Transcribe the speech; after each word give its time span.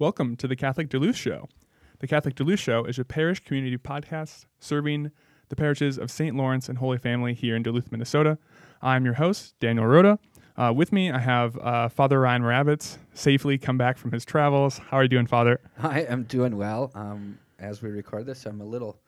Welcome 0.00 0.36
to 0.36 0.48
the 0.48 0.56
Catholic 0.56 0.88
Duluth 0.88 1.16
Show. 1.16 1.46
The 1.98 2.06
Catholic 2.06 2.34
Duluth 2.34 2.58
Show 2.58 2.86
is 2.86 2.98
a 2.98 3.04
parish 3.04 3.40
community 3.40 3.76
podcast 3.76 4.46
serving 4.58 5.10
the 5.50 5.56
parishes 5.56 5.98
of 5.98 6.10
St. 6.10 6.34
Lawrence 6.34 6.70
and 6.70 6.78
Holy 6.78 6.96
Family 6.96 7.34
here 7.34 7.54
in 7.54 7.62
Duluth, 7.62 7.92
Minnesota. 7.92 8.38
I'm 8.80 9.04
your 9.04 9.12
host, 9.12 9.56
Daniel 9.60 9.84
Rhoda. 9.84 10.18
Uh, 10.56 10.72
with 10.74 10.90
me, 10.90 11.10
I 11.10 11.18
have 11.18 11.58
uh, 11.58 11.90
Father 11.90 12.18
Ryan 12.18 12.40
Moravitz, 12.40 12.96
safely 13.12 13.58
come 13.58 13.76
back 13.76 13.98
from 13.98 14.10
his 14.10 14.24
travels. 14.24 14.78
How 14.78 14.96
are 14.96 15.02
you 15.02 15.08
doing, 15.10 15.26
Father? 15.26 15.60
I 15.82 16.00
am 16.00 16.22
doing 16.22 16.56
well. 16.56 16.90
Um, 16.94 17.38
as 17.58 17.82
we 17.82 17.90
record 17.90 18.24
this, 18.24 18.46
I'm 18.46 18.62
a 18.62 18.64
little, 18.64 19.02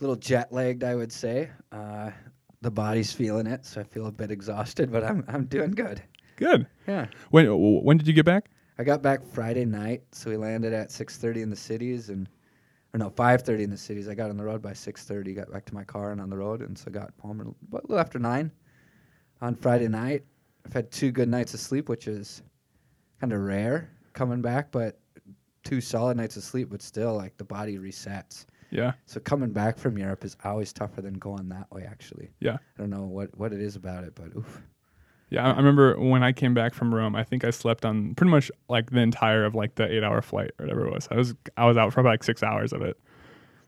little 0.00 0.16
jet 0.16 0.50
lagged, 0.50 0.82
I 0.82 0.94
would 0.94 1.12
say. 1.12 1.50
Uh, 1.70 2.10
the 2.62 2.70
body's 2.70 3.12
feeling 3.12 3.46
it, 3.46 3.66
so 3.66 3.82
I 3.82 3.84
feel 3.84 4.06
a 4.06 4.12
bit 4.12 4.30
exhausted, 4.30 4.90
but 4.90 5.04
I'm 5.04 5.26
I'm 5.28 5.44
doing 5.44 5.72
good. 5.72 6.02
Good. 6.36 6.66
Yeah. 6.88 7.08
When 7.28 7.48
when 7.48 7.98
did 7.98 8.06
you 8.06 8.14
get 8.14 8.24
back? 8.24 8.48
I 8.78 8.84
got 8.84 9.02
back 9.02 9.24
Friday 9.24 9.64
night, 9.64 10.02
so 10.12 10.30
we 10.30 10.36
landed 10.36 10.72
at 10.72 10.90
6:30 10.90 11.42
in 11.42 11.50
the 11.50 11.56
cities, 11.56 12.10
and 12.10 12.28
or 12.94 12.98
no, 12.98 13.10
5:30 13.10 13.64
in 13.64 13.70
the 13.70 13.76
cities. 13.76 14.08
I 14.08 14.14
got 14.14 14.30
on 14.30 14.36
the 14.36 14.44
road 14.44 14.62
by 14.62 14.72
6:30. 14.72 15.34
Got 15.34 15.50
back 15.50 15.64
to 15.66 15.74
my 15.74 15.84
car 15.84 16.12
and 16.12 16.20
on 16.20 16.30
the 16.30 16.36
road, 16.36 16.60
and 16.60 16.76
so 16.76 16.90
got 16.90 17.12
home 17.20 17.40
a 17.40 17.76
little 17.76 17.98
after 17.98 18.18
nine 18.18 18.50
on 19.40 19.54
Friday 19.54 19.88
night. 19.88 20.24
I've 20.64 20.72
had 20.72 20.90
two 20.90 21.10
good 21.10 21.28
nights 21.28 21.54
of 21.54 21.60
sleep, 21.60 21.88
which 21.88 22.08
is 22.08 22.42
kind 23.20 23.32
of 23.32 23.40
rare 23.40 23.90
coming 24.12 24.42
back, 24.42 24.70
but 24.70 24.98
two 25.64 25.80
solid 25.80 26.16
nights 26.16 26.36
of 26.36 26.42
sleep, 26.44 26.68
but 26.70 26.82
still 26.82 27.14
like 27.14 27.36
the 27.36 27.44
body 27.44 27.78
resets. 27.78 28.46
Yeah. 28.70 28.92
So 29.06 29.20
coming 29.20 29.52
back 29.52 29.78
from 29.78 29.96
Europe 29.96 30.24
is 30.24 30.36
always 30.44 30.72
tougher 30.72 31.00
than 31.00 31.14
going 31.14 31.48
that 31.48 31.70
way. 31.70 31.84
Actually, 31.84 32.30
Yeah. 32.40 32.56
I 32.76 32.80
don't 32.80 32.90
know 32.90 33.04
what 33.06 33.36
what 33.38 33.52
it 33.52 33.60
is 33.60 33.76
about 33.76 34.04
it, 34.04 34.14
but 34.14 34.34
oof. 34.36 34.62
Yeah, 35.28 35.52
I 35.52 35.56
remember 35.56 35.98
when 35.98 36.22
I 36.22 36.32
came 36.32 36.54
back 36.54 36.72
from 36.72 36.94
Rome. 36.94 37.16
I 37.16 37.24
think 37.24 37.44
I 37.44 37.50
slept 37.50 37.84
on 37.84 38.14
pretty 38.14 38.30
much 38.30 38.50
like 38.68 38.90
the 38.90 39.00
entire 39.00 39.44
of 39.44 39.54
like 39.54 39.74
the 39.74 39.90
eight-hour 39.92 40.22
flight 40.22 40.52
or 40.58 40.66
whatever 40.66 40.86
it 40.86 40.92
was. 40.92 41.08
I 41.10 41.16
was 41.16 41.34
I 41.56 41.66
was 41.66 41.76
out 41.76 41.92
for 41.92 42.00
about 42.00 42.10
like 42.10 42.24
six 42.24 42.42
hours 42.42 42.72
of 42.72 42.82
it. 42.82 42.96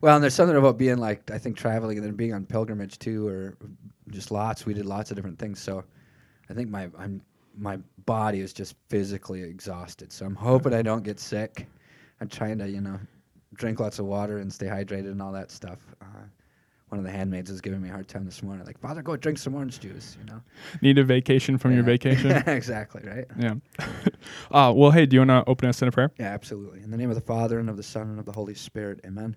Well, 0.00 0.14
and 0.14 0.22
there's 0.22 0.34
something 0.34 0.56
about 0.56 0.78
being 0.78 0.98
like 0.98 1.30
I 1.30 1.38
think 1.38 1.56
traveling 1.56 1.98
and 1.98 2.06
then 2.06 2.14
being 2.14 2.32
on 2.32 2.46
pilgrimage 2.46 2.98
too, 3.00 3.26
or 3.26 3.56
just 4.10 4.30
lots. 4.30 4.66
We 4.66 4.74
did 4.74 4.86
lots 4.86 5.10
of 5.10 5.16
different 5.16 5.38
things, 5.38 5.60
so 5.60 5.82
I 6.48 6.54
think 6.54 6.70
my 6.70 6.90
I'm 6.96 7.20
my 7.56 7.78
body 8.06 8.40
is 8.40 8.52
just 8.52 8.76
physically 8.88 9.42
exhausted. 9.42 10.12
So 10.12 10.24
I'm 10.26 10.36
hoping 10.36 10.72
I 10.72 10.82
don't 10.82 11.02
get 11.02 11.18
sick. 11.18 11.66
I'm 12.20 12.28
trying 12.28 12.58
to 12.58 12.68
you 12.68 12.80
know 12.80 13.00
drink 13.54 13.80
lots 13.80 13.98
of 13.98 14.06
water 14.06 14.38
and 14.38 14.52
stay 14.52 14.66
hydrated 14.66 15.10
and 15.10 15.20
all 15.20 15.32
that 15.32 15.50
stuff. 15.50 15.78
Uh, 16.00 16.26
one 16.88 16.98
of 16.98 17.04
the 17.04 17.10
handmaids 17.10 17.50
is 17.50 17.60
giving 17.60 17.82
me 17.82 17.88
a 17.88 17.92
hard 17.92 18.08
time 18.08 18.24
this 18.24 18.42
morning, 18.42 18.64
like 18.64 18.78
Father, 18.78 19.02
go 19.02 19.16
drink 19.16 19.38
some 19.38 19.54
orange 19.54 19.78
juice. 19.80 20.16
You 20.18 20.26
know, 20.32 20.40
Need 20.80 20.98
a 20.98 21.04
vacation 21.04 21.58
from 21.58 21.74
your 21.74 21.82
vacation. 21.94 22.30
exactly 22.46 23.02
right. 23.04 23.26
yeah. 23.38 23.54
uh, 24.50 24.72
well, 24.74 24.90
hey, 24.90 25.06
do 25.06 25.14
you 25.16 25.20
want 25.20 25.30
to 25.30 25.50
open 25.50 25.68
us 25.68 25.82
in 25.82 25.88
a 25.88 25.92
prayer? 25.92 26.10
Yeah, 26.18 26.26
absolutely. 26.32 26.80
In 26.82 26.90
the 26.90 26.96
name 26.96 27.10
of 27.10 27.16
the 27.16 27.22
Father, 27.22 27.58
and 27.58 27.68
of 27.68 27.76
the 27.76 27.82
Son, 27.82 28.02
and 28.08 28.18
of 28.18 28.24
the 28.24 28.32
Holy 28.32 28.54
Spirit. 28.54 29.00
Amen. 29.04 29.36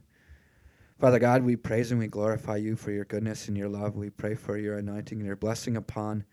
Father 0.99 1.19
God, 1.19 1.43
we 1.43 1.55
praise 1.55 1.91
and 1.91 1.99
we 1.99 2.07
glorify 2.07 2.57
you 2.57 2.75
for 2.75 2.91
your 2.91 3.05
goodness 3.05 3.47
and 3.47 3.57
your 3.57 3.69
love. 3.69 3.95
We 3.95 4.11
pray 4.11 4.35
for 4.35 4.55
your 4.57 4.77
anointing 4.77 5.17
and 5.17 5.25
your 5.25 5.35
blessing 5.35 5.75
upon 5.75 6.23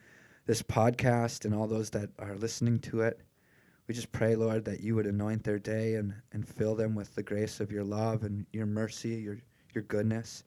this 0.44 0.62
podcast 0.62 1.46
and 1.46 1.54
all 1.54 1.66
those 1.66 1.90
that 1.90 2.10
are 2.18 2.36
listening 2.36 2.78
to 2.80 3.00
it. 3.00 3.20
We 3.86 3.94
just 3.94 4.12
pray, 4.12 4.36
Lord, 4.36 4.66
that 4.66 4.80
you 4.80 4.94
would 4.94 5.06
anoint 5.06 5.42
their 5.42 5.58
day 5.58 5.94
and, 5.94 6.12
and 6.32 6.46
fill 6.46 6.74
them 6.74 6.94
with 6.94 7.14
the 7.14 7.22
grace 7.22 7.60
of 7.60 7.72
your 7.72 7.82
love 7.84 8.22
and 8.24 8.44
your 8.52 8.66
mercy, 8.66 9.14
your, 9.14 9.38
your 9.74 9.84
goodness. 9.84 10.44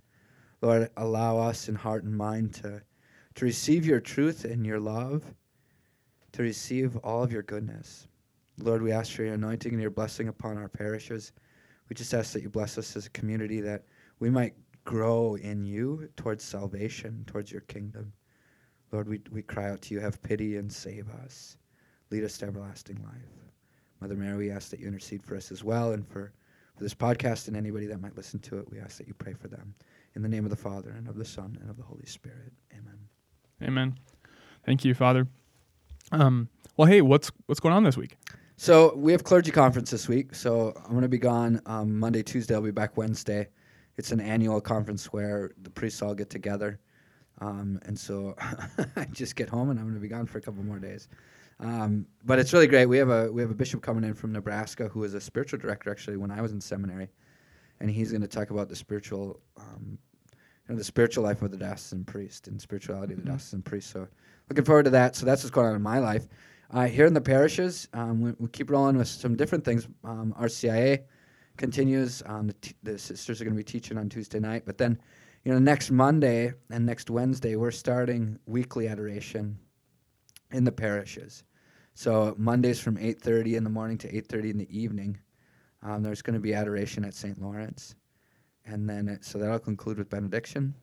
Lord, 0.61 0.89
allow 0.97 1.39
us 1.39 1.67
in 1.67 1.75
heart 1.75 2.03
and 2.03 2.15
mind 2.15 2.53
to, 2.55 2.81
to 3.35 3.45
receive 3.45 3.85
your 3.85 3.99
truth 3.99 4.45
and 4.45 4.65
your 4.65 4.79
love, 4.79 5.23
to 6.33 6.43
receive 6.43 6.97
all 6.97 7.23
of 7.23 7.31
your 7.31 7.41
goodness. 7.43 8.07
Lord, 8.59 8.81
we 8.81 8.91
ask 8.91 9.11
for 9.11 9.23
your 9.23 9.33
anointing 9.33 9.71
and 9.71 9.81
your 9.81 9.91
blessing 9.91 10.27
upon 10.27 10.57
our 10.57 10.69
parishes. 10.69 11.31
We 11.89 11.95
just 11.95 12.13
ask 12.13 12.31
that 12.33 12.43
you 12.43 12.49
bless 12.49 12.77
us 12.77 12.95
as 12.95 13.07
a 13.07 13.11
community 13.11 13.59
that 13.61 13.83
we 14.19 14.29
might 14.29 14.53
grow 14.85 15.35
in 15.35 15.65
you 15.65 16.09
towards 16.15 16.43
salvation, 16.43 17.23
towards 17.25 17.51
your 17.51 17.61
kingdom. 17.61 18.13
Lord, 18.91 19.07
we, 19.07 19.21
we 19.31 19.41
cry 19.41 19.69
out 19.69 19.81
to 19.83 19.93
you, 19.93 19.99
have 19.99 20.21
pity 20.21 20.57
and 20.57 20.71
save 20.71 21.09
us. 21.23 21.57
Lead 22.11 22.23
us 22.23 22.37
to 22.39 22.45
everlasting 22.45 23.01
life. 23.03 23.51
Mother 23.99 24.15
Mary, 24.15 24.37
we 24.37 24.51
ask 24.51 24.69
that 24.69 24.79
you 24.79 24.87
intercede 24.87 25.23
for 25.23 25.35
us 25.35 25.51
as 25.51 25.63
well 25.63 25.93
and 25.93 26.07
for, 26.07 26.33
for 26.75 26.83
this 26.83 26.93
podcast 26.93 27.47
and 27.47 27.55
anybody 27.55 27.85
that 27.85 28.01
might 28.01 28.17
listen 28.17 28.39
to 28.41 28.57
it. 28.59 28.69
We 28.69 28.79
ask 28.79 28.97
that 28.97 29.07
you 29.07 29.13
pray 29.13 29.33
for 29.33 29.47
them. 29.47 29.73
In 30.15 30.21
the 30.21 30.29
name 30.29 30.43
of 30.43 30.49
the 30.49 30.57
Father, 30.57 30.91
and 30.91 31.07
of 31.07 31.15
the 31.15 31.25
Son, 31.25 31.57
and 31.61 31.69
of 31.69 31.77
the 31.77 31.83
Holy 31.83 32.05
Spirit. 32.05 32.51
Amen. 32.73 32.97
Amen. 33.63 33.95
Thank 34.65 34.83
you, 34.83 34.93
Father. 34.93 35.27
Um, 36.11 36.49
well, 36.75 36.87
hey, 36.87 37.01
what's 37.01 37.31
what's 37.45 37.59
going 37.59 37.73
on 37.73 37.83
this 37.83 37.97
week? 37.97 38.17
So 38.57 38.93
we 38.95 39.11
have 39.11 39.23
clergy 39.23 39.51
conference 39.51 39.89
this 39.89 40.07
week. 40.07 40.35
So 40.35 40.73
I'm 40.83 40.91
going 40.91 41.01
to 41.01 41.09
be 41.09 41.17
gone 41.17 41.61
um, 41.65 41.97
Monday, 41.97 42.21
Tuesday. 42.21 42.53
I'll 42.53 42.61
be 42.61 42.71
back 42.71 42.97
Wednesday. 42.97 43.47
It's 43.97 44.11
an 44.11 44.19
annual 44.19 44.61
conference 44.61 45.05
where 45.13 45.51
the 45.61 45.69
priests 45.69 46.01
all 46.01 46.13
get 46.13 46.29
together, 46.29 46.79
um, 47.39 47.79
and 47.85 47.97
so 47.97 48.35
I 48.95 49.05
just 49.11 49.35
get 49.35 49.49
home 49.49 49.69
and 49.69 49.79
I'm 49.79 49.85
going 49.85 49.95
to 49.95 50.01
be 50.01 50.07
gone 50.07 50.25
for 50.25 50.37
a 50.37 50.41
couple 50.41 50.63
more 50.63 50.79
days. 50.79 51.07
Um, 51.61 52.07
but 52.25 52.39
it's 52.39 52.53
really 52.53 52.67
great. 52.67 52.87
We 52.87 52.97
have 52.97 53.09
a 53.09 53.31
we 53.31 53.41
have 53.41 53.51
a 53.51 53.55
bishop 53.55 53.81
coming 53.81 54.03
in 54.03 54.13
from 54.13 54.31
Nebraska 54.31 54.87
who 54.87 54.99
was 54.99 55.13
a 55.13 55.21
spiritual 55.21 55.59
director 55.59 55.89
actually 55.89 56.17
when 56.17 56.31
I 56.31 56.41
was 56.41 56.51
in 56.51 56.59
seminary, 56.59 57.09
and 57.81 57.89
he's 57.89 58.11
going 58.11 58.21
to 58.21 58.27
talk 58.27 58.51
about 58.51 58.69
the 58.69 58.75
spiritual, 58.75 59.39
um, 59.57 59.97
you 60.31 60.73
know, 60.73 60.75
the 60.75 60.83
spiritual 60.83 61.23
life 61.23 61.41
of 61.41 61.51
the 61.51 61.57
diocesan 61.57 62.03
priest 62.05 62.47
and 62.47 62.61
spirituality 62.61 63.13
of 63.13 63.19
the 63.19 63.25
Mhm. 63.25 63.31
diocesan 63.33 63.61
priest. 63.61 63.89
So 63.89 64.07
looking 64.49 64.63
forward 64.63 64.83
to 64.83 64.91
that. 64.91 65.15
So 65.15 65.25
that's 65.25 65.43
what's 65.43 65.51
going 65.53 65.67
on 65.67 65.75
in 65.75 65.81
my 65.81 65.99
life. 65.99 66.27
Uh, 66.69 66.87
here 66.87 67.05
in 67.05 67.13
the 67.13 67.21
parishes, 67.21 67.87
um, 67.93 68.21
we, 68.21 68.31
we 68.39 68.47
keep 68.47 68.69
rolling 68.69 68.97
with 68.97 69.07
some 69.07 69.35
different 69.35 69.65
things. 69.65 69.87
Um, 70.03 70.33
RCIA 70.39 71.03
continues. 71.57 72.23
Um, 72.25 72.47
the, 72.47 72.53
t- 72.53 72.75
the 72.83 72.97
sisters 72.97 73.41
are 73.41 73.43
going 73.43 73.55
to 73.55 73.57
be 73.57 73.63
teaching 73.63 73.97
on 73.97 74.07
Tuesday 74.07 74.39
night, 74.39 74.63
but 74.65 74.77
then, 74.77 74.97
you 75.43 75.51
know, 75.51 75.59
next 75.59 75.91
Monday 75.91 76.53
and 76.69 76.85
next 76.85 77.09
Wednesday, 77.09 77.55
we're 77.57 77.71
starting 77.71 78.39
weekly 78.45 78.87
adoration 78.87 79.57
in 80.51 80.63
the 80.63 80.71
parishes. 80.71 81.43
So 81.93 82.35
Mondays 82.37 82.79
from 82.79 82.97
8:30 82.97 83.55
in 83.57 83.63
the 83.65 83.69
morning 83.69 83.97
to 83.99 84.15
8:30 84.15 84.49
in 84.51 84.57
the 84.57 84.77
evening, 84.79 85.17
um, 85.83 86.03
there's 86.03 86.21
going 86.21 86.33
to 86.35 86.39
be 86.39 86.53
adoration 86.53 87.03
at 87.03 87.13
St. 87.13 87.41
Lawrence, 87.41 87.95
and 88.65 88.89
then 88.89 89.07
it, 89.07 89.25
so 89.25 89.37
that'll 89.37 89.59
conclude 89.59 89.97
with 89.97 90.09
benediction, 90.09 90.73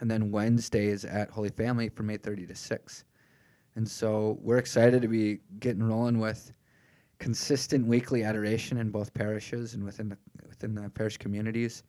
and 0.00 0.10
then 0.10 0.30
Wednesdays 0.30 1.04
at 1.04 1.30
Holy 1.30 1.48
Family 1.48 1.88
from 1.88 2.08
8:30 2.08 2.48
to 2.48 2.54
6. 2.54 3.04
And 3.76 3.88
so 3.88 4.38
we're 4.40 4.58
excited 4.58 5.02
to 5.02 5.08
be 5.08 5.40
getting 5.58 5.82
rolling 5.82 6.20
with 6.20 6.52
consistent 7.18 7.86
weekly 7.86 8.22
adoration 8.22 8.78
in 8.78 8.90
both 8.90 9.12
parishes 9.14 9.74
and 9.74 9.84
within 9.84 10.08
the 10.08 10.18
within 10.46 10.74
the 10.74 10.88
parish 10.90 11.16
communities. 11.16 11.82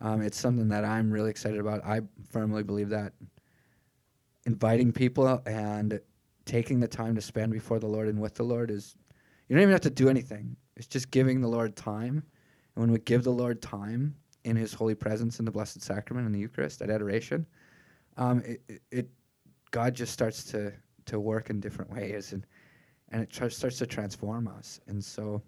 Um, 0.00 0.22
it's 0.22 0.38
something 0.38 0.68
that 0.68 0.84
I'm 0.84 1.10
really 1.10 1.30
excited 1.30 1.58
about. 1.58 1.84
I 1.84 2.00
firmly 2.30 2.62
believe 2.62 2.88
that 2.90 3.12
inviting 4.46 4.92
people 4.92 5.42
and 5.46 6.00
taking 6.44 6.80
the 6.80 6.88
time 6.88 7.14
to 7.14 7.20
spend 7.20 7.52
before 7.52 7.78
the 7.78 7.86
Lord 7.86 8.08
and 8.08 8.20
with 8.20 8.34
the 8.34 8.44
Lord 8.44 8.70
is 8.70 8.96
you 9.48 9.56
don't 9.56 9.62
even 9.62 9.72
have 9.72 9.80
to 9.82 9.90
do 9.90 10.08
anything. 10.08 10.56
It's 10.78 10.86
just 10.86 11.10
giving 11.10 11.40
the 11.40 11.48
Lord 11.48 11.76
time. 11.76 12.22
And 12.74 12.82
when 12.82 12.92
we 12.92 13.00
give 13.00 13.24
the 13.24 13.30
Lord 13.30 13.60
time 13.60 14.14
in 14.44 14.56
His 14.56 14.72
holy 14.72 14.94
presence 14.94 15.38
in 15.40 15.44
the 15.44 15.50
Blessed 15.50 15.82
Sacrament 15.82 16.26
and 16.26 16.34
the 16.34 16.38
Eucharist 16.38 16.80
at 16.80 16.90
adoration, 16.90 17.44
um, 18.16 18.40
it, 18.46 18.62
it, 18.68 18.82
it 18.90 19.08
God 19.70 19.94
just 19.94 20.12
starts 20.12 20.44
to 20.44 20.72
to 21.06 21.18
work 21.18 21.50
in 21.50 21.60
different 21.60 21.90
ways 21.90 22.32
and 22.32 22.46
and 23.10 23.22
it 23.22 23.30
tr- 23.30 23.48
starts 23.48 23.78
to 23.78 23.86
transform 23.86 24.48
us. 24.48 24.80
And 24.86 25.02
so 25.04 25.42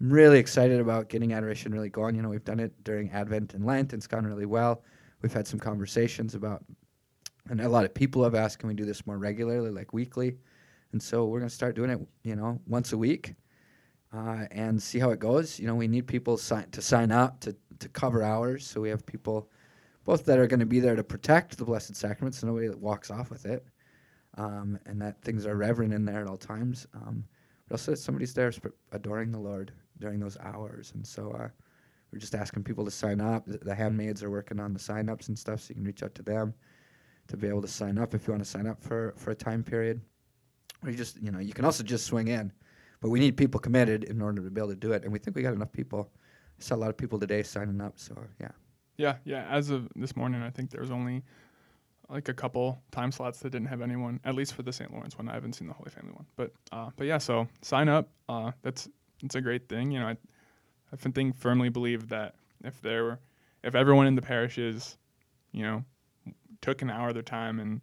I'm 0.00 0.10
really 0.10 0.38
excited 0.38 0.80
about 0.80 1.08
getting 1.08 1.32
adoration 1.32 1.72
really 1.72 1.90
going. 1.90 2.14
You 2.14 2.22
know, 2.22 2.28
we've 2.28 2.44
done 2.44 2.60
it 2.60 2.72
during 2.84 3.10
Advent 3.10 3.54
and 3.54 3.64
Lent, 3.64 3.92
and 3.92 4.00
it's 4.00 4.06
gone 4.06 4.26
really 4.26 4.46
well. 4.46 4.82
We've 5.22 5.32
had 5.32 5.46
some 5.46 5.58
conversations 5.58 6.34
about, 6.34 6.64
and 7.48 7.60
a 7.60 7.68
lot 7.68 7.84
of 7.84 7.92
people 7.92 8.22
have 8.24 8.34
asked, 8.34 8.58
can 8.58 8.68
we 8.68 8.74
do 8.74 8.84
this 8.84 9.06
more 9.06 9.18
regularly, 9.18 9.70
like 9.70 9.92
weekly? 9.92 10.36
And 10.92 11.02
so 11.02 11.26
we're 11.26 11.38
going 11.38 11.48
to 11.48 11.54
start 11.54 11.76
doing 11.76 11.90
it, 11.90 12.00
you 12.22 12.36
know, 12.36 12.60
once 12.66 12.92
a 12.92 12.98
week 12.98 13.34
uh, 14.12 14.46
and 14.50 14.82
see 14.82 14.98
how 14.98 15.10
it 15.10 15.18
goes. 15.18 15.58
You 15.58 15.66
know, 15.66 15.74
we 15.74 15.88
need 15.88 16.06
people 16.06 16.36
si- 16.36 16.66
to 16.72 16.82
sign 16.82 17.12
up 17.12 17.40
to, 17.40 17.56
to 17.78 17.88
cover 17.88 18.22
hours. 18.22 18.66
So 18.66 18.80
we 18.80 18.88
have 18.88 19.06
people 19.06 19.48
both 20.04 20.24
that 20.24 20.38
are 20.38 20.46
going 20.46 20.60
to 20.60 20.66
be 20.66 20.80
there 20.80 20.96
to 20.96 21.04
protect 21.04 21.56
the 21.56 21.64
Blessed 21.64 21.94
Sacrament 21.94 22.34
so 22.34 22.46
nobody 22.46 22.68
walks 22.70 23.10
off 23.10 23.30
with 23.30 23.46
it 23.46 23.64
um, 24.36 24.78
and 24.86 25.00
that 25.00 25.20
things 25.22 25.46
are 25.46 25.56
reverent 25.56 25.92
in 25.92 26.04
there 26.04 26.22
at 26.22 26.26
all 26.26 26.36
times. 26.36 26.86
Um, 26.94 27.24
but 27.68 27.74
also 27.74 27.94
somebody's 27.94 28.34
there 28.34 28.50
sp- 28.50 28.74
adoring 28.92 29.30
the 29.30 29.38
Lord 29.38 29.72
during 29.98 30.18
those 30.18 30.38
hours. 30.38 30.92
And 30.94 31.06
so 31.06 31.30
uh, 31.32 31.48
we're 32.12 32.18
just 32.18 32.34
asking 32.34 32.64
people 32.64 32.84
to 32.84 32.90
sign 32.90 33.20
up. 33.20 33.44
The, 33.46 33.74
handmaids 33.74 34.22
are 34.22 34.30
working 34.30 34.58
on 34.58 34.72
the 34.72 34.78
sign 34.78 35.08
ups 35.08 35.28
and 35.28 35.38
stuff, 35.38 35.60
so 35.60 35.66
you 35.70 35.76
can 35.76 35.84
reach 35.84 36.02
out 36.02 36.14
to 36.16 36.22
them 36.22 36.54
to 37.28 37.36
be 37.36 37.46
able 37.46 37.62
to 37.62 37.68
sign 37.68 37.98
up 37.98 38.14
if 38.14 38.26
you 38.26 38.32
want 38.32 38.42
to 38.42 38.48
sign 38.48 38.66
up 38.66 38.82
for, 38.82 39.14
for 39.16 39.30
a 39.30 39.34
time 39.36 39.62
period. 39.62 40.00
Or 40.82 40.90
you 40.90 40.96
just, 40.96 41.20
you 41.22 41.30
know, 41.30 41.38
you 41.38 41.52
can 41.52 41.64
also 41.64 41.84
just 41.84 42.06
swing 42.06 42.28
in. 42.28 42.52
But 43.00 43.10
we 43.10 43.18
need 43.18 43.36
people 43.36 43.60
committed 43.60 44.04
in 44.04 44.20
order 44.20 44.42
to 44.42 44.50
be 44.50 44.60
able 44.60 44.70
to 44.70 44.76
do 44.76 44.92
it. 44.92 45.04
And 45.04 45.12
we 45.12 45.18
think 45.18 45.36
we 45.36 45.42
got 45.42 45.54
enough 45.54 45.72
people. 45.72 46.10
I 46.58 46.62
saw 46.62 46.74
a 46.74 46.76
lot 46.76 46.90
of 46.90 46.96
people 46.96 47.18
today 47.18 47.42
signing 47.42 47.80
up. 47.80 47.98
So, 47.98 48.14
yeah. 48.40 48.50
Yeah, 48.96 49.16
yeah. 49.24 49.46
As 49.48 49.70
of 49.70 49.88
this 49.96 50.14
morning, 50.14 50.42
I 50.42 50.50
think 50.50 50.70
there 50.70 50.82
was 50.82 50.90
only 50.90 51.22
like 52.10 52.28
a 52.28 52.34
couple 52.34 52.82
time 52.90 53.12
slots 53.12 53.40
that 53.40 53.50
didn't 53.50 53.68
have 53.68 53.80
anyone, 53.80 54.20
at 54.24 54.34
least 54.34 54.54
for 54.54 54.62
the 54.62 54.72
St. 54.72 54.92
Lawrence 54.92 55.16
one. 55.16 55.28
I 55.28 55.34
haven't 55.34 55.54
seen 55.54 55.68
the 55.68 55.74
Holy 55.74 55.90
Family 55.90 56.12
one, 56.12 56.26
but 56.36 56.52
uh, 56.72 56.90
but 56.96 57.06
yeah. 57.06 57.18
So 57.18 57.48
sign 57.62 57.88
up. 57.88 58.10
Uh, 58.28 58.50
that's 58.62 58.88
it's 59.22 59.36
a 59.36 59.40
great 59.40 59.68
thing. 59.68 59.90
You 59.90 60.00
know, 60.00 60.08
I, 60.08 60.16
I 60.92 60.96
think 60.96 61.36
firmly 61.38 61.68
believe 61.68 62.08
that 62.08 62.34
if 62.64 62.80
there 62.82 63.04
were, 63.04 63.18
if 63.62 63.74
everyone 63.74 64.06
in 64.06 64.16
the 64.16 64.22
parishes, 64.22 64.98
you 65.52 65.62
know, 65.62 65.84
took 66.60 66.82
an 66.82 66.90
hour 66.90 67.08
of 67.08 67.14
their 67.14 67.22
time 67.22 67.60
and 67.60 67.80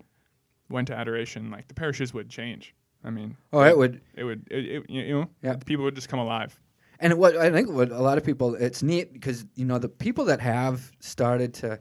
went 0.70 0.88
to 0.88 0.96
adoration, 0.96 1.50
like 1.50 1.68
the 1.68 1.74
parishes 1.74 2.14
would 2.14 2.30
change. 2.30 2.76
I 3.04 3.10
mean, 3.10 3.38
Oh, 3.54 3.62
it 3.62 3.78
would. 3.78 4.02
it 4.16 4.24
would, 4.24 4.48
it, 4.52 4.66
it, 4.66 4.90
you 4.90 5.14
know, 5.14 5.30
Yeah. 5.42 5.56
people 5.66 5.86
would 5.86 5.96
just 5.96 6.10
come 6.10 6.20
alive. 6.20 6.60
And 7.00 7.14
what 7.20 7.38
I 7.38 7.52
think 7.52 7.70
what 7.70 7.92
a 7.92 8.02
lot 8.02 8.18
of 8.18 8.24
people 8.24 8.56
it's 8.56 8.82
neat 8.82 9.14
because 9.14 9.46
you 9.56 9.66
know 9.66 9.78
the 9.78 9.88
people 9.90 10.26
that 10.26 10.42
have 10.42 10.92
started 11.00 11.54
to 11.56 11.80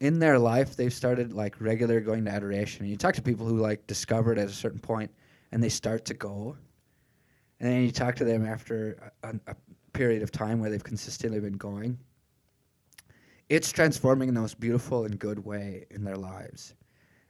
in 0.00 0.18
their 0.18 0.36
life 0.36 0.74
they've 0.74 0.92
started 0.92 1.32
like 1.32 1.60
regular 1.60 2.00
going 2.00 2.24
to 2.24 2.30
adoration. 2.32 2.82
And 2.82 2.90
you 2.90 2.96
talk 2.96 3.14
to 3.14 3.22
people 3.22 3.46
who 3.46 3.58
like 3.58 3.86
discovered 3.86 4.38
at 4.38 4.48
a 4.48 4.52
certain 4.52 4.80
point 4.80 5.12
and 5.52 5.62
they 5.62 5.68
start 5.68 6.04
to 6.06 6.14
go, 6.14 6.56
and 7.60 7.70
then 7.70 7.82
you 7.82 7.92
talk 7.92 8.16
to 8.16 8.24
them 8.24 8.44
after 8.44 9.12
a, 9.22 9.34
a 9.46 9.54
period 9.92 10.22
of 10.22 10.32
time 10.32 10.58
where 10.58 10.70
they've 10.70 10.82
consistently 10.82 11.38
been 11.38 11.56
going. 11.56 11.98
It's 13.48 13.70
transforming 13.70 14.28
in 14.28 14.34
the 14.34 14.40
most 14.40 14.58
beautiful 14.58 15.04
and 15.04 15.18
good 15.18 15.44
way 15.44 15.86
in 15.90 16.02
their 16.04 16.16
lives, 16.16 16.74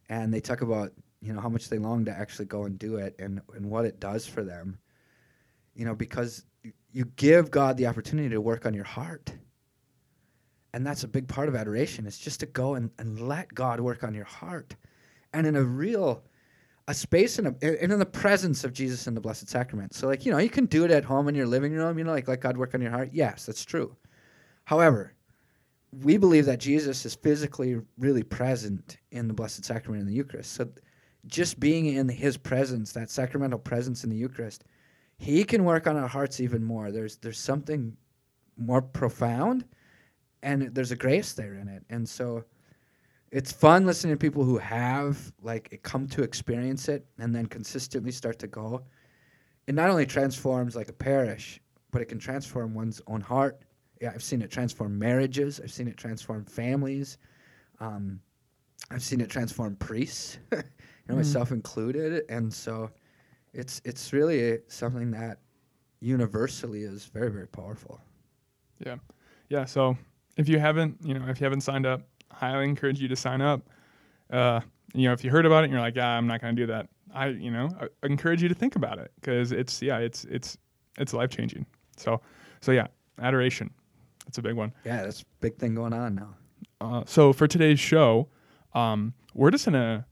and 0.08 0.32
they 0.32 0.40
talk 0.40 0.62
about 0.62 0.92
you 1.22 1.32
know 1.32 1.40
how 1.40 1.48
much 1.48 1.68
they 1.68 1.78
long 1.78 2.04
to 2.04 2.10
actually 2.10 2.46
go 2.46 2.64
and 2.64 2.78
do 2.78 2.96
it 2.96 3.14
and 3.18 3.40
and 3.54 3.70
what 3.70 3.84
it 3.84 4.00
does 4.00 4.26
for 4.26 4.42
them. 4.42 4.78
You 5.74 5.84
know 5.84 5.94
because 5.94 6.44
you 6.92 7.06
give 7.16 7.50
God 7.50 7.76
the 7.76 7.86
opportunity 7.86 8.28
to 8.30 8.40
work 8.40 8.66
on 8.66 8.74
your 8.74 8.84
heart. 8.84 9.32
And 10.74 10.86
that's 10.86 11.04
a 11.04 11.08
big 11.08 11.28
part 11.28 11.48
of 11.48 11.54
adoration 11.54 12.06
it's 12.06 12.18
just 12.18 12.40
to 12.40 12.46
go 12.46 12.74
and, 12.74 12.90
and 12.98 13.28
let 13.28 13.54
God 13.54 13.80
work 13.80 14.04
on 14.04 14.14
your 14.14 14.24
heart. 14.24 14.74
And 15.32 15.46
in 15.46 15.56
a 15.56 15.62
real 15.62 16.24
a 16.88 16.94
space 16.94 17.38
in 17.38 17.46
a, 17.46 17.54
and 17.62 17.92
in 17.92 17.98
the 17.98 18.06
presence 18.06 18.64
of 18.64 18.72
Jesus 18.72 19.06
in 19.06 19.14
the 19.14 19.20
Blessed 19.20 19.48
Sacrament. 19.48 19.94
So 19.94 20.08
like, 20.08 20.26
you 20.26 20.32
know, 20.32 20.38
you 20.38 20.50
can 20.50 20.66
do 20.66 20.84
it 20.84 20.90
at 20.90 21.04
home 21.04 21.28
in 21.28 21.34
your 21.34 21.46
living 21.46 21.72
room, 21.72 21.96
you 21.96 22.04
know, 22.04 22.10
like 22.10 22.26
let 22.26 22.40
God 22.40 22.56
work 22.56 22.74
on 22.74 22.82
your 22.82 22.90
heart. 22.90 23.10
Yes, 23.12 23.46
that's 23.46 23.64
true. 23.64 23.94
However, 24.64 25.14
we 26.02 26.16
believe 26.16 26.46
that 26.46 26.58
Jesus 26.58 27.04
is 27.04 27.14
physically 27.14 27.80
really 27.98 28.22
present 28.22 28.96
in 29.10 29.28
the 29.28 29.34
Blessed 29.34 29.64
Sacrament 29.64 30.00
in 30.00 30.06
the 30.08 30.14
Eucharist. 30.14 30.52
So 30.52 30.68
just 31.26 31.60
being 31.60 31.86
in 31.86 32.08
his 32.08 32.36
presence, 32.36 32.92
that 32.92 33.10
sacramental 33.10 33.58
presence 33.58 34.04
in 34.04 34.10
the 34.10 34.16
Eucharist, 34.16 34.64
he 35.18 35.44
can 35.44 35.64
work 35.64 35.86
on 35.86 35.96
our 35.96 36.08
hearts 36.08 36.40
even 36.40 36.64
more. 36.64 36.90
There's 36.90 37.16
there's 37.16 37.38
something 37.38 37.96
more 38.56 38.82
profound, 38.82 39.64
and 40.42 40.74
there's 40.74 40.90
a 40.90 40.96
grace 40.96 41.32
there 41.32 41.54
in 41.54 41.68
it. 41.68 41.84
And 41.90 42.08
so, 42.08 42.44
it's 43.30 43.52
fun 43.52 43.86
listening 43.86 44.14
to 44.14 44.18
people 44.18 44.44
who 44.44 44.58
have 44.58 45.32
like 45.42 45.80
come 45.82 46.06
to 46.08 46.22
experience 46.22 46.88
it 46.88 47.06
and 47.18 47.34
then 47.34 47.46
consistently 47.46 48.10
start 48.10 48.38
to 48.40 48.46
go. 48.46 48.82
It 49.66 49.74
not 49.74 49.90
only 49.90 50.06
transforms 50.06 50.74
like 50.74 50.88
a 50.88 50.92
parish, 50.92 51.60
but 51.92 52.02
it 52.02 52.06
can 52.06 52.18
transform 52.18 52.74
one's 52.74 53.00
own 53.06 53.20
heart. 53.20 53.62
Yeah, 54.00 54.10
I've 54.12 54.24
seen 54.24 54.42
it 54.42 54.50
transform 54.50 54.98
marriages. 54.98 55.60
I've 55.62 55.70
seen 55.70 55.86
it 55.86 55.96
transform 55.96 56.44
families. 56.44 57.18
Um, 57.78 58.20
I've 58.90 59.02
seen 59.02 59.20
it 59.20 59.30
transform 59.30 59.76
priests, 59.76 60.38
Mhm. 61.12 61.18
myself 61.18 61.50
included. 61.52 62.24
And 62.28 62.52
so, 62.52 62.90
it's 63.52 63.80
it's 63.84 64.12
really 64.12 64.58
something 64.68 65.10
that 65.12 65.38
universally 66.00 66.82
is 66.82 67.04
very 67.06 67.30
very 67.30 67.46
powerful. 67.48 68.00
Yeah. 68.84 68.96
Yeah. 69.48 69.64
So 69.66 69.96
if 70.36 70.48
you 70.48 70.58
haven't, 70.58 70.96
you 71.04 71.14
know, 71.14 71.26
if 71.28 71.40
you 71.40 71.44
haven't 71.44 71.60
signed 71.60 71.86
up, 71.86 72.02
highly 72.30 72.64
encourage 72.64 73.00
you 73.00 73.08
to 73.08 73.16
sign 73.16 73.40
up. 73.40 73.68
Uh, 74.30 74.60
you 74.94 75.06
know, 75.06 75.12
if 75.12 75.22
you 75.24 75.30
heard 75.30 75.46
about 75.46 75.60
it 75.62 75.64
and 75.64 75.72
you're 75.72 75.80
like, 75.82 75.94
yeah, 75.96 76.08
I'm 76.08 76.26
not 76.26 76.40
going 76.40 76.56
to 76.56 76.62
do 76.62 76.66
that. 76.72 76.88
I, 77.14 77.28
you 77.28 77.50
know, 77.50 77.68
I 77.80 77.84
I 78.02 78.06
encourage 78.06 78.42
you 78.42 78.48
to 78.48 78.54
think 78.54 78.74
about 78.76 78.98
it 78.98 79.12
because 79.16 79.52
it's, 79.52 79.82
yeah, 79.82 79.98
it's, 79.98 80.24
it's, 80.24 80.56
it's 80.98 81.12
life 81.12 81.30
changing. 81.30 81.66
So, 81.98 82.20
so 82.62 82.72
yeah, 82.72 82.86
adoration. 83.20 83.70
That's 84.24 84.38
a 84.38 84.42
big 84.42 84.54
one. 84.54 84.72
Yeah, 84.84 85.02
that's 85.04 85.20
a 85.20 85.24
big 85.40 85.58
thing 85.58 85.74
going 85.74 85.92
on 85.92 86.14
now. 86.14 86.34
Uh, 86.80 87.02
so 87.06 87.32
for 87.32 87.46
today's 87.46 87.78
show, 87.78 88.28
um, 88.74 89.12
we're 89.34 89.50
just 89.50 89.66
gonna 89.66 90.06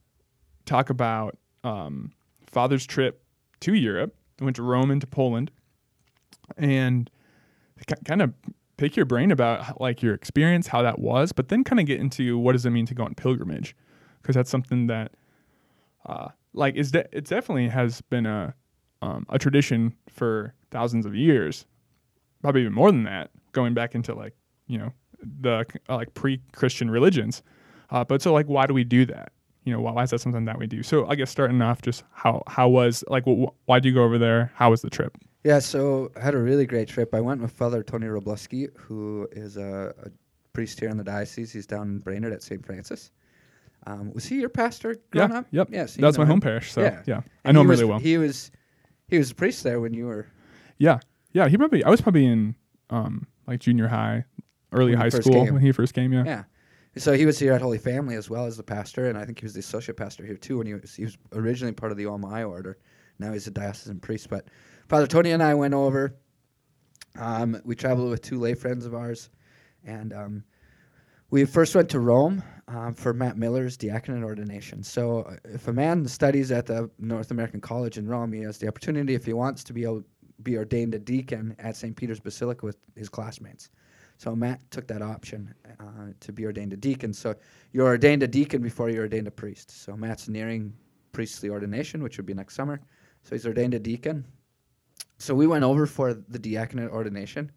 talk 0.66 0.90
about 0.90 1.36
um, 1.64 2.12
Father's 2.46 2.86
trip 2.86 3.22
to 3.60 3.74
Europe. 3.74 4.14
He 4.38 4.44
went 4.44 4.56
to 4.56 4.62
Rome 4.62 4.90
and 4.90 5.00
to 5.00 5.06
Poland, 5.06 5.50
and 6.56 7.10
kind 8.04 8.22
of 8.22 8.32
pick 8.76 8.96
your 8.96 9.04
brain 9.04 9.30
about 9.30 9.80
like 9.80 10.02
your 10.02 10.14
experience, 10.14 10.68
how 10.68 10.82
that 10.82 10.98
was, 10.98 11.32
but 11.32 11.48
then 11.48 11.64
kind 11.64 11.78
of 11.78 11.86
get 11.86 12.00
into 12.00 12.38
what 12.38 12.52
does 12.52 12.64
it 12.64 12.70
mean 12.70 12.86
to 12.86 12.94
go 12.94 13.04
on 13.04 13.14
pilgrimage, 13.14 13.76
because 14.22 14.34
that's 14.34 14.50
something 14.50 14.86
that, 14.86 15.12
uh, 16.06 16.28
like, 16.54 16.74
is 16.76 16.90
de- 16.90 17.16
it 17.16 17.26
definitely 17.26 17.68
has 17.68 18.00
been 18.02 18.26
a 18.26 18.54
um, 19.02 19.26
a 19.28 19.38
tradition 19.38 19.94
for 20.08 20.54
thousands 20.70 21.06
of 21.06 21.14
years, 21.14 21.66
probably 22.42 22.62
even 22.62 22.72
more 22.72 22.90
than 22.90 23.04
that, 23.04 23.30
going 23.52 23.74
back 23.74 23.94
into 23.94 24.14
like 24.14 24.34
you 24.66 24.78
know 24.78 24.92
the 25.40 25.66
uh, 25.88 25.96
like 25.96 26.14
pre-Christian 26.14 26.90
religions. 26.90 27.42
Uh, 27.90 28.04
but 28.04 28.22
so 28.22 28.32
like, 28.32 28.46
why 28.46 28.66
do 28.66 28.72
we 28.72 28.84
do 28.84 29.04
that? 29.04 29.32
You 29.64 29.72
know, 29.74 29.80
why, 29.80 29.92
why 29.92 30.02
is 30.04 30.10
that 30.10 30.20
something 30.20 30.44
that 30.46 30.58
we 30.58 30.66
do? 30.66 30.82
So 30.82 31.06
I 31.06 31.14
guess 31.16 31.30
starting 31.30 31.60
off, 31.60 31.82
just 31.82 32.02
how 32.12 32.42
how 32.46 32.68
was 32.68 33.04
like, 33.08 33.24
wh- 33.24 33.44
wh- 33.44 33.68
why 33.68 33.78
did 33.78 33.88
you 33.88 33.94
go 33.94 34.02
over 34.04 34.18
there? 34.18 34.50
How 34.54 34.70
was 34.70 34.80
the 34.82 34.90
trip? 34.90 35.16
Yeah, 35.44 35.58
so 35.58 36.10
I 36.16 36.20
had 36.20 36.34
a 36.34 36.38
really 36.38 36.66
great 36.66 36.88
trip. 36.88 37.14
I 37.14 37.20
went 37.20 37.40
with 37.40 37.52
Father 37.52 37.82
Tony 37.82 38.06
Wroblewski, 38.06 38.68
who 38.76 39.28
is 39.32 39.56
a, 39.56 39.94
a 40.04 40.10
priest 40.52 40.80
here 40.80 40.88
in 40.90 40.96
the 40.96 41.04
diocese. 41.04 41.52
He's 41.52 41.66
down 41.66 41.88
in 41.88 41.98
Brainerd 41.98 42.32
at 42.32 42.42
St. 42.42 42.64
Francis. 42.64 43.10
Um, 43.86 44.12
was 44.12 44.26
he 44.26 44.40
your 44.40 44.50
pastor 44.50 44.96
growing 45.10 45.30
yeah, 45.30 45.38
up? 45.38 45.46
yep. 45.50 45.68
Yes, 45.70 45.96
you 45.96 46.02
That's 46.02 46.18
know 46.18 46.24
my 46.24 46.28
home 46.30 46.40
parish. 46.40 46.70
So 46.72 46.82
Yeah. 46.82 47.02
yeah, 47.06 47.18
I 47.44 47.48
And 47.48 47.54
know 47.54 47.62
him 47.62 47.68
was- 47.68 47.80
really 47.80 47.90
well. 47.90 47.98
He 47.98 48.18
was 48.18 48.50
he 49.08 49.16
was 49.18 49.30
a 49.30 49.34
priest 49.34 49.62
there 49.64 49.80
when 49.80 49.94
you 49.94 50.06
were 50.06 50.26
yeah, 50.78 50.98
yeah. 51.32 51.48
He 51.48 51.56
probably 51.56 51.82
I 51.84 51.88
was 51.90 52.00
probably 52.00 52.26
in 52.26 52.54
um 52.90 53.26
like 53.46 53.60
junior 53.60 53.88
high, 53.88 54.24
early 54.72 54.94
high 54.94 55.08
school 55.08 55.44
came. 55.44 55.54
when 55.54 55.62
he 55.62 55.72
first 55.72 55.94
came. 55.94 56.12
Yeah. 56.12 56.24
Yeah. 56.24 56.44
So 56.96 57.12
he 57.12 57.24
was 57.24 57.38
here 57.38 57.52
at 57.52 57.62
Holy 57.62 57.78
Family 57.78 58.16
as 58.16 58.28
well 58.28 58.46
as 58.46 58.56
the 58.56 58.64
pastor, 58.64 59.08
and 59.08 59.16
I 59.16 59.24
think 59.24 59.38
he 59.38 59.44
was 59.44 59.54
the 59.54 59.60
associate 59.60 59.96
pastor 59.96 60.24
here 60.24 60.36
too. 60.36 60.58
When 60.58 60.66
he 60.66 60.74
was 60.74 60.94
he 60.94 61.04
was 61.04 61.16
originally 61.32 61.72
part 61.72 61.92
of 61.92 61.98
the 61.98 62.06
OMI 62.06 62.42
order. 62.42 62.78
Now 63.18 63.32
he's 63.32 63.46
a 63.46 63.50
diocesan 63.50 64.00
priest. 64.00 64.28
But 64.28 64.48
Father 64.88 65.06
Tony 65.06 65.30
and 65.30 65.42
I 65.42 65.54
went 65.54 65.74
over. 65.74 66.16
Um, 67.16 67.60
we 67.64 67.74
traveled 67.74 68.10
with 68.10 68.22
two 68.22 68.38
lay 68.38 68.54
friends 68.54 68.86
of 68.86 68.94
ours, 68.94 69.30
and 69.84 70.12
um, 70.12 70.44
we 71.30 71.44
first 71.44 71.74
went 71.74 71.88
to 71.90 72.00
Rome 72.00 72.42
um, 72.66 72.94
for 72.94 73.12
Matt 73.12 73.36
Miller's 73.36 73.76
diaconate 73.76 74.24
ordination. 74.24 74.82
So 74.82 75.22
uh, 75.22 75.36
if 75.44 75.68
a 75.68 75.72
man 75.72 76.06
studies 76.06 76.50
at 76.50 76.66
the 76.66 76.90
North 76.98 77.30
American 77.30 77.60
College 77.60 77.98
in 77.98 78.08
Rome, 78.08 78.32
he 78.32 78.40
has 78.40 78.58
the 78.58 78.68
opportunity, 78.68 79.14
if 79.14 79.24
he 79.24 79.32
wants, 79.32 79.62
to 79.64 79.72
be 79.72 79.84
able 79.84 80.02
be 80.42 80.56
ordained 80.56 80.94
a 80.94 80.98
deacon 80.98 81.54
at 81.58 81.76
St. 81.76 81.94
Peter's 81.94 82.20
Basilica 82.20 82.64
with 82.64 82.78
his 82.96 83.08
classmates. 83.08 83.68
So 84.20 84.36
Matt 84.36 84.60
took 84.70 84.86
that 84.88 85.00
option 85.00 85.54
uh, 85.80 86.12
to 86.20 86.30
be 86.30 86.44
ordained 86.44 86.74
a 86.74 86.76
deacon. 86.76 87.14
So 87.14 87.34
you're 87.72 87.86
ordained 87.86 88.22
a 88.22 88.28
deacon 88.28 88.60
before 88.60 88.90
you're 88.90 89.04
ordained 89.04 89.26
a 89.26 89.30
priest. 89.30 89.70
So 89.70 89.96
Matt's 89.96 90.28
nearing 90.28 90.74
priestly 91.12 91.48
ordination, 91.48 92.02
which 92.02 92.18
would 92.18 92.26
be 92.26 92.34
next 92.34 92.54
summer. 92.54 92.82
So 93.22 93.34
he's 93.34 93.46
ordained 93.46 93.72
a 93.72 93.78
deacon. 93.78 94.26
So 95.16 95.34
we 95.34 95.46
went 95.46 95.64
over 95.64 95.86
for 95.86 96.12
the 96.12 96.38
diaconate 96.38 96.90
ordination 96.90 97.50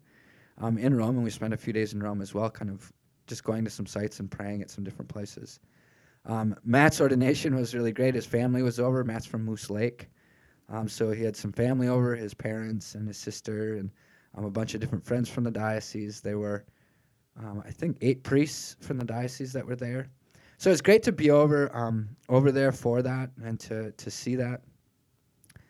um, 0.56 0.78
in 0.78 0.96
Rome, 0.96 1.16
and 1.16 1.22
we 1.24 1.28
spent 1.28 1.52
a 1.52 1.58
few 1.58 1.74
days 1.74 1.92
in 1.92 2.02
Rome 2.02 2.22
as 2.22 2.32
well, 2.32 2.48
kind 2.48 2.70
of 2.70 2.90
just 3.26 3.44
going 3.44 3.62
to 3.64 3.70
some 3.70 3.86
sites 3.86 4.18
and 4.20 4.30
praying 4.30 4.62
at 4.62 4.70
some 4.70 4.84
different 4.84 5.10
places. 5.10 5.60
Um, 6.24 6.56
Matt's 6.64 6.98
ordination 6.98 7.54
was 7.56 7.74
really 7.74 7.92
great. 7.92 8.14
His 8.14 8.24
family 8.24 8.62
was 8.62 8.80
over. 8.80 9.04
Matt's 9.04 9.26
from 9.26 9.44
Moose 9.44 9.68
Lake. 9.68 10.08
Um, 10.70 10.88
so 10.88 11.10
he 11.10 11.24
had 11.24 11.36
some 11.36 11.52
family 11.52 11.88
over, 11.88 12.16
his 12.16 12.32
parents 12.32 12.94
and 12.94 13.06
his 13.06 13.18
sister, 13.18 13.74
and 13.74 13.90
um, 14.36 14.44
a 14.44 14.50
bunch 14.50 14.74
of 14.74 14.80
different 14.80 15.04
friends 15.04 15.28
from 15.28 15.44
the 15.44 15.50
diocese. 15.50 16.20
There 16.20 16.38
were, 16.38 16.64
um, 17.38 17.62
I 17.66 17.70
think, 17.70 17.98
eight 18.00 18.22
priests 18.22 18.76
from 18.80 18.98
the 18.98 19.04
diocese 19.04 19.52
that 19.52 19.66
were 19.66 19.76
there. 19.76 20.08
So 20.58 20.70
it's 20.70 20.80
great 20.80 21.02
to 21.04 21.12
be 21.12 21.30
over 21.30 21.74
um, 21.76 22.08
over 22.28 22.52
there 22.52 22.72
for 22.72 23.02
that 23.02 23.30
and 23.42 23.58
to 23.60 23.92
to 23.92 24.10
see 24.10 24.36
that 24.36 24.62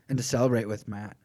and 0.09 0.19
to 0.19 0.25
celebrate 0.25 0.69
with 0.69 0.87
Matt 0.87 1.17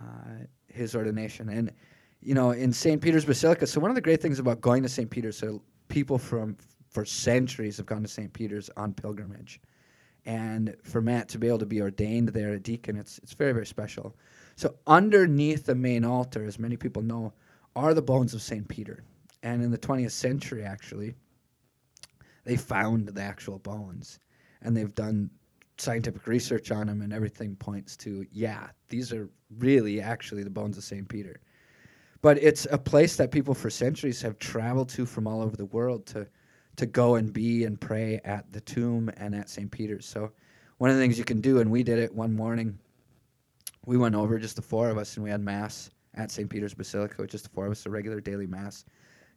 uh, 0.00 0.44
his 0.66 0.94
ordination. 0.94 1.48
And 1.48 1.72
you 2.20 2.34
know, 2.34 2.50
in 2.50 2.72
St. 2.72 3.00
Peter's 3.00 3.24
Basilica. 3.24 3.66
So 3.66 3.80
one 3.80 3.90
of 3.90 3.94
the 3.94 4.00
great 4.00 4.20
things 4.20 4.38
about 4.38 4.60
going 4.60 4.82
to 4.82 4.88
St. 4.88 5.08
Peter's, 5.08 5.38
so 5.38 5.62
people 5.88 6.18
from 6.18 6.56
for 6.90 7.04
centuries 7.04 7.76
have 7.76 7.86
gone 7.86 8.02
to 8.02 8.08
St. 8.08 8.32
Peter's 8.32 8.70
on 8.76 8.92
pilgrimage. 8.92 9.60
And 10.24 10.74
for 10.82 11.00
Matt 11.00 11.28
to 11.30 11.38
be 11.38 11.46
able 11.46 11.58
to 11.58 11.66
be 11.66 11.80
ordained 11.80 12.28
there 12.30 12.52
a 12.52 12.60
deacon, 12.60 12.96
it's 12.96 13.18
it's 13.18 13.34
very 13.34 13.52
very 13.52 13.66
special. 13.66 14.16
So 14.58 14.74
underneath 14.88 15.66
the 15.66 15.76
main 15.76 16.04
altar, 16.04 16.44
as 16.44 16.58
many 16.58 16.76
people 16.76 17.00
know, 17.00 17.32
are 17.76 17.94
the 17.94 18.02
bones 18.02 18.34
of 18.34 18.42
St. 18.42 18.66
Peter. 18.66 19.04
And 19.44 19.62
in 19.62 19.70
the 19.70 19.78
20th 19.78 20.10
century, 20.10 20.64
actually, 20.64 21.14
they 22.42 22.56
found 22.56 23.06
the 23.06 23.22
actual 23.22 23.60
bones, 23.60 24.18
and 24.62 24.76
they've 24.76 24.96
done 24.96 25.30
scientific 25.76 26.26
research 26.26 26.72
on 26.72 26.88
them, 26.88 27.02
and 27.02 27.12
everything 27.12 27.54
points 27.54 27.96
to 27.98 28.26
yeah, 28.32 28.66
these 28.88 29.12
are 29.12 29.30
really 29.58 30.00
actually 30.00 30.42
the 30.42 30.50
bones 30.50 30.76
of 30.76 30.82
St. 30.82 31.08
Peter. 31.08 31.40
But 32.20 32.42
it's 32.42 32.66
a 32.72 32.78
place 32.78 33.14
that 33.14 33.30
people 33.30 33.54
for 33.54 33.70
centuries 33.70 34.20
have 34.22 34.40
traveled 34.40 34.88
to 34.88 35.06
from 35.06 35.28
all 35.28 35.40
over 35.40 35.56
the 35.56 35.66
world 35.66 36.04
to 36.06 36.26
to 36.74 36.86
go 36.86 37.14
and 37.14 37.32
be 37.32 37.62
and 37.62 37.80
pray 37.80 38.20
at 38.24 38.50
the 38.50 38.60
tomb 38.62 39.08
and 39.18 39.36
at 39.36 39.48
St. 39.48 39.70
Peter's. 39.70 40.04
So 40.04 40.32
one 40.78 40.90
of 40.90 40.96
the 40.96 41.02
things 41.02 41.16
you 41.16 41.24
can 41.24 41.40
do, 41.40 41.60
and 41.60 41.70
we 41.70 41.84
did 41.84 42.00
it 42.00 42.12
one 42.12 42.34
morning. 42.34 42.76
We 43.88 43.96
went 43.96 44.14
over 44.14 44.38
just 44.38 44.56
the 44.56 44.60
four 44.60 44.90
of 44.90 44.98
us, 44.98 45.16
and 45.16 45.24
we 45.24 45.30
had 45.30 45.40
mass 45.40 45.88
at 46.12 46.30
St. 46.30 46.50
Peter's 46.50 46.74
Basilica 46.74 47.22
with 47.22 47.30
just 47.30 47.44
the 47.44 47.50
four 47.50 47.64
of 47.64 47.72
us, 47.72 47.86
a 47.86 47.90
regular 47.90 48.20
daily 48.20 48.46
mass. 48.46 48.84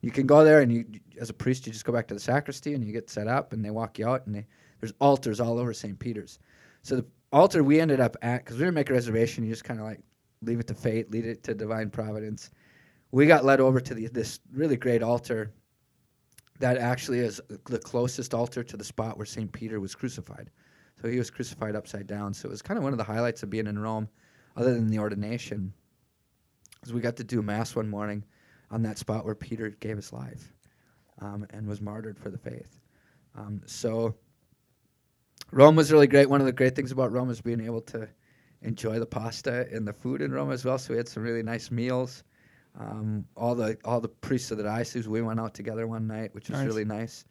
You 0.01 0.11
can 0.11 0.27
go 0.27 0.43
there 0.43 0.59
and 0.59 0.69
you, 0.69 0.83
as 1.21 1.29
a 1.29 1.33
priest, 1.33 1.65
you 1.65 1.71
just 1.71 1.85
go 1.85 1.93
back 1.93 2.05
to 2.09 2.13
the 2.13 2.19
sacristy 2.19 2.73
and 2.73 2.83
you 2.83 2.91
get 2.91 3.09
set 3.09 3.29
up 3.29 3.53
and 3.53 3.63
they 3.63 3.69
walk 3.69 3.97
you 3.97 4.09
out 4.09 4.25
and 4.25 4.35
they, 4.35 4.45
there's 4.81 4.91
altars 4.99 5.39
all 5.39 5.57
over 5.57 5.73
St. 5.73 5.97
Peter's. 5.97 6.37
So 6.81 6.97
the 6.97 7.05
altar 7.31 7.63
we 7.63 7.79
ended 7.79 8.01
up 8.01 8.17
at, 8.23 8.43
because 8.43 8.57
we 8.57 8.65
didn't 8.65 8.73
make 8.73 8.89
a 8.89 8.93
reservation, 8.93 9.45
you 9.45 9.51
just 9.51 9.63
kind 9.63 9.79
of 9.79 9.85
like 9.85 10.01
leave 10.41 10.59
it 10.59 10.67
to 10.67 10.73
fate, 10.73 11.11
lead 11.11 11.25
it 11.25 11.43
to 11.43 11.53
divine 11.53 11.89
providence. 11.89 12.49
We 13.11 13.27
got 13.27 13.45
led 13.45 13.61
over 13.61 13.79
to 13.79 13.93
the, 13.93 14.07
this 14.07 14.41
really 14.51 14.75
great 14.75 15.01
altar 15.01 15.53
that 16.59 16.77
actually 16.77 17.19
is 17.19 17.39
the 17.67 17.79
closest 17.79 18.33
altar 18.33 18.63
to 18.63 18.75
the 18.75 18.83
spot 18.83 19.15
where 19.15 19.25
St. 19.25 19.49
Peter 19.49 19.79
was 19.79 19.95
crucified. 19.95 20.49
So 21.01 21.07
he 21.07 21.17
was 21.17 21.29
crucified 21.29 21.77
upside 21.77 22.07
down. 22.07 22.33
So 22.33 22.49
it 22.49 22.51
was 22.51 22.61
kind 22.61 22.77
of 22.77 22.83
one 22.83 22.91
of 22.91 22.97
the 22.97 23.03
highlights 23.05 23.43
of 23.43 23.49
being 23.49 23.67
in 23.67 23.79
Rome, 23.79 24.09
other 24.55 24.73
than 24.73 24.87
the 24.87 24.99
ordination, 24.99 25.73
because 26.75 26.93
we 26.93 27.01
got 27.01 27.15
to 27.17 27.23
do 27.23 27.41
mass 27.41 27.75
one 27.75 27.89
morning 27.89 28.23
on 28.69 28.81
that 28.83 28.97
spot 28.97 29.25
where 29.25 29.35
Peter 29.35 29.69
gave 29.69 29.95
his 29.97 30.13
life 30.13 30.53
um, 31.19 31.45
and 31.51 31.67
was 31.67 31.81
martyred 31.81 32.17
for 32.17 32.29
the 32.29 32.37
faith. 32.37 32.79
Um, 33.35 33.61
so 33.65 34.15
Rome 35.51 35.75
was 35.75 35.91
really 35.91 36.07
great. 36.07 36.29
One 36.29 36.39
of 36.41 36.45
the 36.45 36.53
great 36.53 36.75
things 36.75 36.91
about 36.91 37.11
Rome 37.11 37.29
is 37.29 37.41
being 37.41 37.61
able 37.61 37.81
to 37.81 38.07
enjoy 38.61 38.99
the 38.99 39.05
pasta 39.05 39.67
and 39.71 39.87
the 39.87 39.93
food 39.93 40.21
in 40.21 40.31
Rome 40.31 40.51
as 40.51 40.63
well. 40.65 40.77
So 40.77 40.93
we 40.93 40.97
had 40.97 41.07
some 41.07 41.23
really 41.23 41.43
nice 41.43 41.71
meals. 41.71 42.23
Um, 42.79 43.25
all 43.35 43.53
the 43.53 43.77
all 43.83 43.99
the 43.99 44.07
priests 44.07 44.51
of 44.51 44.57
the 44.57 44.63
diocese 44.63 45.07
we 45.07 45.21
went 45.21 45.39
out 45.41 45.53
together 45.53 45.87
one 45.87 46.07
night, 46.07 46.33
which 46.33 46.49
was 46.49 46.59
Nice. 46.59 46.67
really 46.67 46.85
nice. 46.85 47.25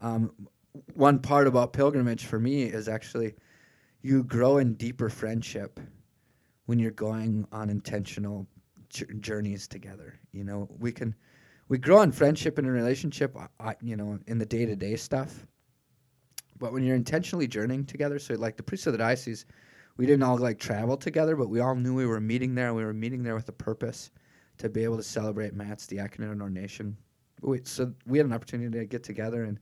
Um, 0.00 0.30
one 0.94 1.18
part 1.18 1.48
about 1.48 1.72
pilgrimage 1.72 2.26
for 2.26 2.38
me 2.38 2.62
is 2.62 2.88
actually 2.88 3.34
you 4.02 4.22
grow 4.22 4.58
in 4.58 4.74
deeper 4.74 5.08
friendship 5.08 5.80
when 6.68 6.78
you're 6.78 6.90
going 6.90 7.46
on 7.50 7.70
intentional 7.70 8.46
jour- 8.90 9.06
journeys 9.20 9.66
together. 9.66 10.20
You 10.32 10.44
know, 10.44 10.68
we 10.78 10.92
can 10.92 11.14
we 11.68 11.78
grow 11.78 12.02
in 12.02 12.12
friendship 12.12 12.58
and 12.58 12.66
in 12.66 12.72
relationship, 12.74 13.34
you 13.80 13.96
know, 13.96 14.18
in 14.26 14.38
the 14.38 14.44
day 14.44 14.66
to 14.66 14.76
day 14.76 14.96
stuff. 14.96 15.46
But 16.58 16.74
when 16.74 16.82
you're 16.82 16.94
intentionally 16.94 17.46
journeying 17.46 17.86
together, 17.86 18.18
so 18.18 18.34
like 18.34 18.58
the 18.58 18.62
priests 18.62 18.86
of 18.86 18.92
the 18.92 18.98
diocese, 18.98 19.46
we 19.96 20.04
didn't 20.04 20.24
all 20.24 20.36
like 20.36 20.58
travel 20.58 20.98
together, 20.98 21.36
but 21.36 21.48
we 21.48 21.60
all 21.60 21.74
knew 21.74 21.94
we 21.94 22.04
were 22.04 22.20
meeting 22.20 22.54
there. 22.54 22.74
We 22.74 22.84
were 22.84 22.92
meeting 22.92 23.22
there 23.22 23.34
with 23.34 23.48
a 23.48 23.52
purpose 23.52 24.10
to 24.58 24.68
be 24.68 24.84
able 24.84 24.98
to 24.98 25.02
celebrate 25.02 25.54
Matt's 25.54 25.86
diaconate 25.86 26.32
and 26.32 26.42
ordination. 26.42 26.98
We, 27.40 27.62
so 27.64 27.94
we 28.06 28.18
had 28.18 28.26
an 28.26 28.34
opportunity 28.34 28.78
to 28.78 28.84
get 28.84 29.02
together 29.02 29.44
and 29.44 29.58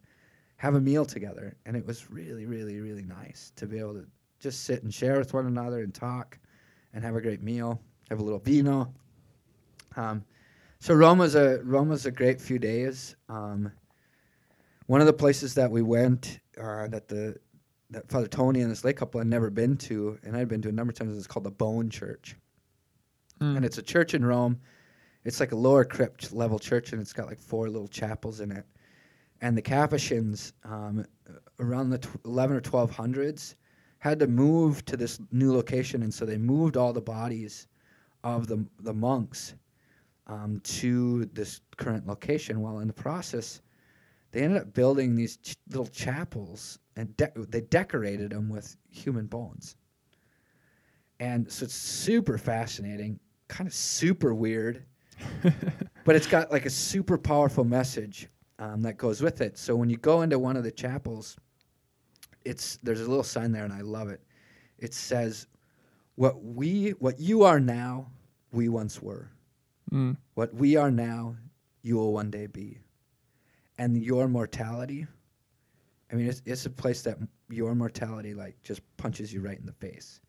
have 0.56 0.74
a 0.74 0.80
meal 0.80 1.04
together, 1.04 1.54
and 1.66 1.76
it 1.76 1.86
was 1.86 2.10
really, 2.10 2.46
really, 2.46 2.80
really 2.80 3.04
nice 3.04 3.52
to 3.54 3.66
be 3.66 3.78
able 3.78 3.94
to 3.94 4.06
just 4.40 4.64
sit 4.64 4.82
and 4.82 4.92
share 4.92 5.18
with 5.18 5.34
one 5.34 5.46
another 5.46 5.82
and 5.84 5.94
talk, 5.94 6.38
and 6.96 7.04
have 7.04 7.14
a 7.14 7.20
great 7.20 7.42
meal, 7.42 7.78
have 8.10 8.18
a 8.18 8.22
little 8.24 8.38
vino. 8.40 8.90
Um, 9.96 10.24
so 10.80 10.94
Rome 10.94 11.18
was 11.18 11.34
a 11.34 11.60
Rome 11.62 11.90
was 11.90 12.06
a 12.06 12.10
great 12.10 12.40
few 12.40 12.58
days. 12.58 13.14
Um, 13.28 13.70
one 14.86 15.00
of 15.00 15.06
the 15.06 15.12
places 15.12 15.54
that 15.54 15.70
we 15.70 15.82
went 15.82 16.40
uh, 16.60 16.88
that 16.88 17.06
the 17.06 17.36
that 17.90 18.08
Father 18.10 18.26
Tony 18.26 18.62
and 18.62 18.70
this 18.70 18.82
lay 18.82 18.92
couple 18.94 19.20
had 19.20 19.28
never 19.28 19.50
been 19.50 19.76
to, 19.76 20.18
and 20.24 20.36
I'd 20.36 20.48
been 20.48 20.62
to 20.62 20.68
a 20.70 20.72
number 20.72 20.90
of 20.90 20.96
times. 20.98 21.16
is 21.16 21.26
called 21.26 21.44
the 21.44 21.50
Bone 21.50 21.88
Church, 21.90 22.34
Mm. 23.40 23.56
and 23.56 23.64
it's 23.64 23.76
a 23.78 23.82
church 23.82 24.14
in 24.14 24.24
Rome. 24.24 24.58
It's 25.24 25.38
like 25.40 25.52
a 25.52 25.56
lower 25.56 25.84
crypt 25.84 26.32
level 26.32 26.58
church, 26.58 26.92
and 26.92 27.00
it's 27.02 27.12
got 27.12 27.26
like 27.26 27.38
four 27.38 27.68
little 27.68 27.88
chapels 27.88 28.40
in 28.40 28.50
it. 28.50 28.64
And 29.42 29.56
the 29.56 29.62
Capuchins, 29.62 30.54
um, 30.64 31.04
around 31.60 31.90
the 31.90 31.98
tw- 31.98 32.24
11 32.24 32.56
or 32.56 32.60
1200s, 32.62 33.54
had 34.08 34.18
to 34.20 34.26
move 34.26 34.84
to 34.86 34.96
this 34.96 35.20
new 35.32 35.52
location, 35.52 36.02
and 36.02 36.12
so 36.12 36.24
they 36.24 36.38
moved 36.38 36.76
all 36.76 36.92
the 36.92 37.00
bodies 37.00 37.68
of 38.24 38.46
the 38.46 38.64
the 38.80 38.92
monks 38.92 39.54
um, 40.26 40.60
to 40.64 41.24
this 41.26 41.60
current 41.76 42.06
location. 42.06 42.60
While 42.60 42.80
in 42.80 42.86
the 42.86 42.92
process, 42.92 43.62
they 44.32 44.42
ended 44.42 44.62
up 44.62 44.74
building 44.74 45.14
these 45.14 45.36
ch- 45.38 45.56
little 45.70 45.86
chapels, 45.86 46.78
and 46.96 47.16
de- 47.16 47.32
they 47.48 47.62
decorated 47.62 48.30
them 48.30 48.48
with 48.48 48.76
human 48.90 49.26
bones. 49.26 49.76
And 51.18 51.50
so 51.50 51.64
it's 51.64 51.74
super 51.74 52.36
fascinating, 52.36 53.18
kind 53.48 53.66
of 53.66 53.74
super 53.74 54.34
weird, 54.34 54.84
but 56.04 56.16
it's 56.16 56.26
got 56.26 56.52
like 56.52 56.66
a 56.66 56.70
super 56.70 57.16
powerful 57.16 57.64
message 57.64 58.28
um, 58.58 58.82
that 58.82 58.98
goes 58.98 59.22
with 59.22 59.40
it. 59.40 59.56
So 59.56 59.74
when 59.74 59.88
you 59.88 59.96
go 59.96 60.22
into 60.22 60.38
one 60.38 60.56
of 60.56 60.64
the 60.64 60.70
chapels, 60.70 61.36
it's 62.46 62.78
there's 62.82 63.00
a 63.00 63.08
little 63.08 63.24
sign 63.24 63.52
there, 63.52 63.64
and 63.64 63.72
I 63.72 63.80
love 63.80 64.08
it. 64.08 64.20
It 64.78 64.94
says, 64.94 65.46
"What 66.14 66.42
we, 66.42 66.90
what 66.90 67.18
you 67.18 67.42
are 67.44 67.60
now, 67.60 68.06
we 68.52 68.68
once 68.68 69.02
were. 69.02 69.30
Mm. 69.92 70.16
What 70.34 70.54
we 70.54 70.76
are 70.76 70.90
now, 70.90 71.36
you 71.82 71.96
will 71.96 72.12
one 72.12 72.30
day 72.30 72.46
be. 72.46 72.78
And 73.78 74.02
your 74.02 74.26
mortality, 74.26 75.06
I 76.10 76.14
mean, 76.14 76.26
it's, 76.26 76.42
it's 76.46 76.66
a 76.66 76.70
place 76.70 77.02
that 77.02 77.18
your 77.48 77.74
mortality 77.74 78.34
like 78.34 78.60
just 78.62 78.80
punches 78.96 79.32
you 79.32 79.40
right 79.40 79.58
in 79.58 79.66
the 79.66 79.72
face. 79.72 80.20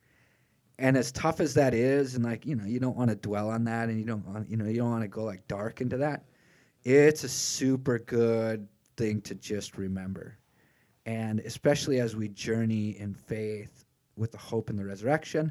And 0.79 0.95
as 0.95 1.11
tough 1.11 1.39
as 1.39 1.55
that 1.55 1.73
is, 1.73 2.15
and 2.15 2.23
like 2.23 2.45
you 2.45 2.55
know, 2.55 2.65
you 2.65 2.79
don't 2.79 2.97
want 2.97 3.09
to 3.09 3.15
dwell 3.15 3.49
on 3.49 3.63
that, 3.63 3.89
and 3.89 3.99
you 3.99 4.05
don't 4.05 4.25
want, 4.27 4.49
you 4.49 4.57
know, 4.57 4.65
you 4.65 4.77
don't 4.77 4.91
want 4.91 5.03
to 5.03 5.07
go 5.07 5.23
like 5.23 5.47
dark 5.47 5.81
into 5.81 5.97
that. 5.97 6.25
It's 6.83 7.23
a 7.23 7.29
super 7.29 7.99
good 7.99 8.67
thing 8.95 9.21
to 9.21 9.35
just 9.35 9.77
remember, 9.77 10.37
and 11.07 11.39
especially 11.39 12.01
as 12.01 12.17
we 12.17 12.27
journey 12.27 12.99
in 12.99 13.13
faith 13.13 13.85
with 14.17 14.33
the 14.33 14.37
hope 14.37 14.69
in 14.69 14.75
the 14.75 14.85
resurrection 14.85 15.49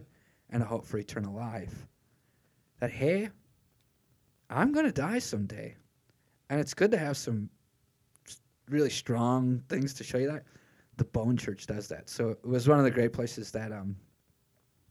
and 0.50 0.62
a 0.62 0.66
hope 0.66 0.84
for 0.84 0.98
eternal 0.98 1.34
life. 1.34 1.86
That 2.78 2.90
hey, 2.90 3.30
I'm 4.50 4.70
going 4.70 4.84
to 4.84 4.92
die 4.92 5.18
someday. 5.18 5.74
And 6.50 6.60
it's 6.60 6.74
good 6.74 6.90
to 6.90 6.98
have 6.98 7.16
some 7.16 7.48
really 8.68 8.90
strong 8.90 9.62
things 9.68 9.94
to 9.94 10.04
show 10.04 10.18
you 10.18 10.28
that. 10.30 10.44
The 10.98 11.04
Bone 11.04 11.38
Church 11.38 11.66
does 11.66 11.88
that. 11.88 12.10
So 12.10 12.28
it 12.28 12.44
was 12.44 12.68
one 12.68 12.78
of 12.78 12.84
the 12.84 12.90
great 12.90 13.12
places 13.12 13.50
that 13.52 13.72
um 13.72 13.96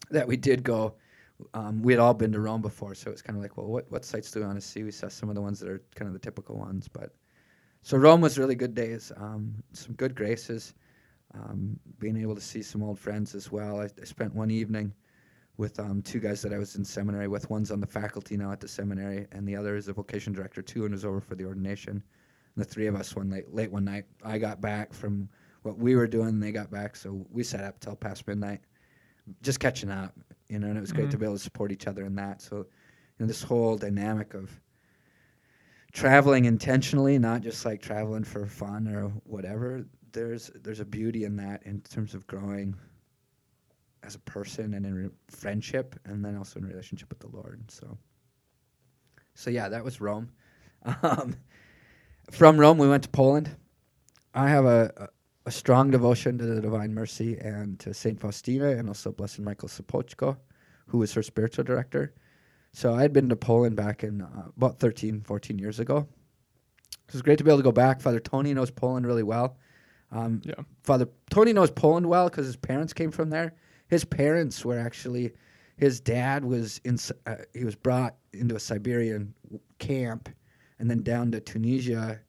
that 0.10 0.28
we 0.28 0.36
did 0.36 0.64
go. 0.64 0.96
Um, 1.54 1.82
we 1.82 1.94
had 1.94 2.00
all 2.00 2.14
been 2.14 2.32
to 2.32 2.40
Rome 2.40 2.62
before, 2.62 2.96
so 2.96 3.10
it 3.10 3.14
was 3.14 3.22
kind 3.22 3.38
of 3.38 3.44
like, 3.44 3.58
well, 3.58 3.68
what 3.68 3.90
what 3.92 4.04
sites 4.04 4.32
do 4.32 4.40
we 4.40 4.46
want 4.48 4.60
to 4.60 4.66
see? 4.66 4.84
We 4.84 4.92
saw 4.92 5.10
some 5.10 5.30
of 5.30 5.36
the 5.36 5.42
ones 5.42 5.60
that 5.60 5.70
are 5.70 5.82
kind 5.96 6.08
of 6.08 6.14
the 6.14 6.20
typical 6.20 6.58
ones, 6.58 6.88
but 6.88 7.14
so 7.86 7.98
Rome 7.98 8.20
was 8.20 8.40
really 8.40 8.56
good 8.56 8.74
days. 8.74 9.12
Um, 9.16 9.54
some 9.74 9.94
good 9.94 10.16
graces. 10.16 10.74
Um, 11.36 11.80
being 12.00 12.18
able 12.18 12.34
to 12.34 12.42
see 12.42 12.64
some 12.64 12.82
old 12.82 12.98
friends 12.98 13.36
as 13.36 13.52
well. 13.52 13.80
I, 13.80 13.84
I 14.02 14.06
spent 14.06 14.34
one 14.34 14.50
evening 14.50 14.92
with 15.58 15.80
um, 15.80 16.02
two 16.02 16.20
guys 16.20 16.42
that 16.42 16.52
I 16.52 16.58
was 16.58 16.76
in 16.78 16.84
seminary 16.84 17.28
with. 17.28 17.48
One's 17.52 17.70
on 17.70 17.80
the 17.80 17.86
faculty 17.86 18.38
now 18.38 18.52
at 18.52 18.60
the 18.60 18.68
seminary, 18.68 19.28
and 19.32 19.48
the 19.48 19.56
other 19.56 19.76
is 19.76 19.88
a 19.88 19.94
vocation 19.94 20.34
director 20.34 20.64
too, 20.64 20.86
and 20.86 20.94
was 20.94 21.06
over 21.06 21.22
for 21.22 21.36
the 21.36 21.46
ordination. 21.46 21.92
And 21.92 22.66
the 22.66 22.66
three 22.66 22.88
of 22.88 22.96
us 22.96 23.16
one 23.16 23.30
late, 23.30 23.54
late 23.54 23.72
one 23.72 23.86
night. 23.86 24.06
I 24.24 24.40
got 24.40 24.62
back 24.62 24.92
from 24.92 25.30
what 25.62 25.78
we 25.78 25.96
were 25.96 26.08
doing, 26.08 26.30
and 26.30 26.42
they 26.42 26.52
got 26.52 26.72
back, 26.72 26.96
so 26.96 27.24
we 27.30 27.44
sat 27.44 27.64
up 27.64 27.80
till 27.80 27.96
past 27.96 28.28
midnight, 28.28 28.62
just 29.44 29.60
catching 29.60 29.92
up. 29.92 30.12
You 30.50 30.58
know, 30.58 30.70
and 30.70 30.78
it 30.78 30.82
was 30.82 30.92
great 30.92 31.12
to 31.12 31.20
be 31.20 31.26
able 31.26 31.36
to 31.36 31.40
support 31.40 31.72
each 31.72 31.86
other 31.86 32.04
in 32.04 32.16
that. 32.16 32.42
So, 32.42 32.56
you 32.56 32.66
know, 33.20 33.28
this 33.28 33.44
whole 33.44 33.78
dynamic 33.78 34.34
of 34.34 34.50
traveling 35.96 36.44
intentionally, 36.44 37.18
not 37.18 37.42
just 37.42 37.66
like 37.66 37.82
traveling 37.82 38.26
for 38.26 38.46
fun 38.46 38.88
or 38.88 39.08
whatever. 39.24 39.86
There's 40.12 40.52
there's 40.62 40.82
a 40.82 40.86
beauty 40.86 41.24
in 41.24 41.38
that 41.38 41.64
in 41.64 41.82
terms 41.82 42.14
of 42.14 42.28
growing 42.28 42.76
as 44.04 44.14
a 44.14 44.20
person 44.20 44.74
and 44.76 44.86
in 44.86 44.94
re- 44.94 45.10
friendship, 45.30 45.96
and 46.06 46.24
then 46.24 46.38
also 46.38 46.60
in 46.60 46.66
relationship 46.66 47.10
with 47.10 47.20
the 47.20 47.36
Lord. 47.36 47.64
So, 47.72 47.98
so 49.34 49.50
yeah, 49.50 49.70
that 49.70 49.84
was 49.84 50.00
Rome. 50.00 50.30
Um, 51.02 51.36
from 52.30 52.60
Rome, 52.60 52.78
we 52.78 52.88
went 52.88 53.02
to 53.04 53.10
Poland. 53.10 53.50
I 54.36 54.50
have 54.50 54.66
a, 54.66 54.92
a, 54.98 55.08
a 55.48 55.52
strong 55.52 55.90
devotion 55.90 56.38
to 56.38 56.46
the 56.46 56.62
Divine 56.62 56.94
Mercy 56.94 57.38
and 57.40 57.80
to 57.80 57.92
Saint 57.92 58.20
Faustina, 58.20 58.70
and 58.70 58.88
also 58.88 59.12
Blessed 59.12 59.40
Michael 59.40 59.68
Sopoćko, 59.68 60.38
who 60.86 61.00
was 61.00 61.12
her 61.14 61.24
spiritual 61.24 61.64
director. 61.64 62.14
So 62.76 62.94
I 62.94 63.02
had 63.02 63.14
been 63.14 63.30
to 63.30 63.38
Poland 63.38 63.78
back 63.78 64.04
in 64.04 64.22
uh, 64.22 64.50
about 64.58 64.80
13, 64.80 65.22
14 65.22 65.58
years 65.58 65.80
ago. 65.80 66.08
It 67.08 67.14
was 67.14 67.22
great 67.22 67.38
to 67.38 67.44
be 67.46 67.50
able 67.50 67.60
to 67.60 67.64
go 67.64 67.72
back. 67.72 68.02
Father 68.02 68.20
Tony 68.20 68.54
knows 68.54 68.70
Poland 68.70 69.08
really 69.08 69.24
well. 69.24 69.58
Um, 70.12 70.42
Yeah. 70.44 70.56
Father 70.84 71.08
Tony 71.30 71.54
knows 71.54 71.72
Poland 71.72 72.08
well 72.08 72.28
because 72.30 72.46
his 72.46 72.58
parents 72.58 72.92
came 72.92 73.12
from 73.12 73.30
there. 73.30 73.54
His 73.88 74.04
parents 74.04 74.66
were 74.66 74.78
actually, 74.78 75.32
his 75.78 76.02
dad 76.02 76.44
was 76.44 76.82
in, 76.84 76.98
uh, 77.26 77.36
he 77.54 77.64
was 77.64 77.76
brought 77.76 78.16
into 78.34 78.56
a 78.56 78.60
Siberian 78.60 79.34
camp, 79.80 80.28
and 80.78 80.90
then 80.90 81.02
down 81.02 81.32
to 81.32 81.40
Tunisia, 81.40 82.20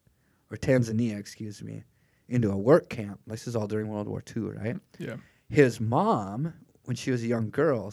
or 0.53 0.57
Tanzania, 0.57 1.19
excuse 1.19 1.61
me, 1.61 1.83
into 2.29 2.53
a 2.53 2.57
work 2.57 2.89
camp. 2.89 3.19
This 3.27 3.49
is 3.49 3.57
all 3.57 3.67
during 3.67 3.89
World 3.89 4.07
War 4.07 4.23
II, 4.37 4.43
right? 4.45 4.77
Yeah. 4.99 5.17
His 5.49 5.81
mom, 5.81 6.53
when 6.85 6.95
she 6.95 7.11
was 7.11 7.25
a 7.25 7.27
young 7.27 7.51
girl, 7.51 7.93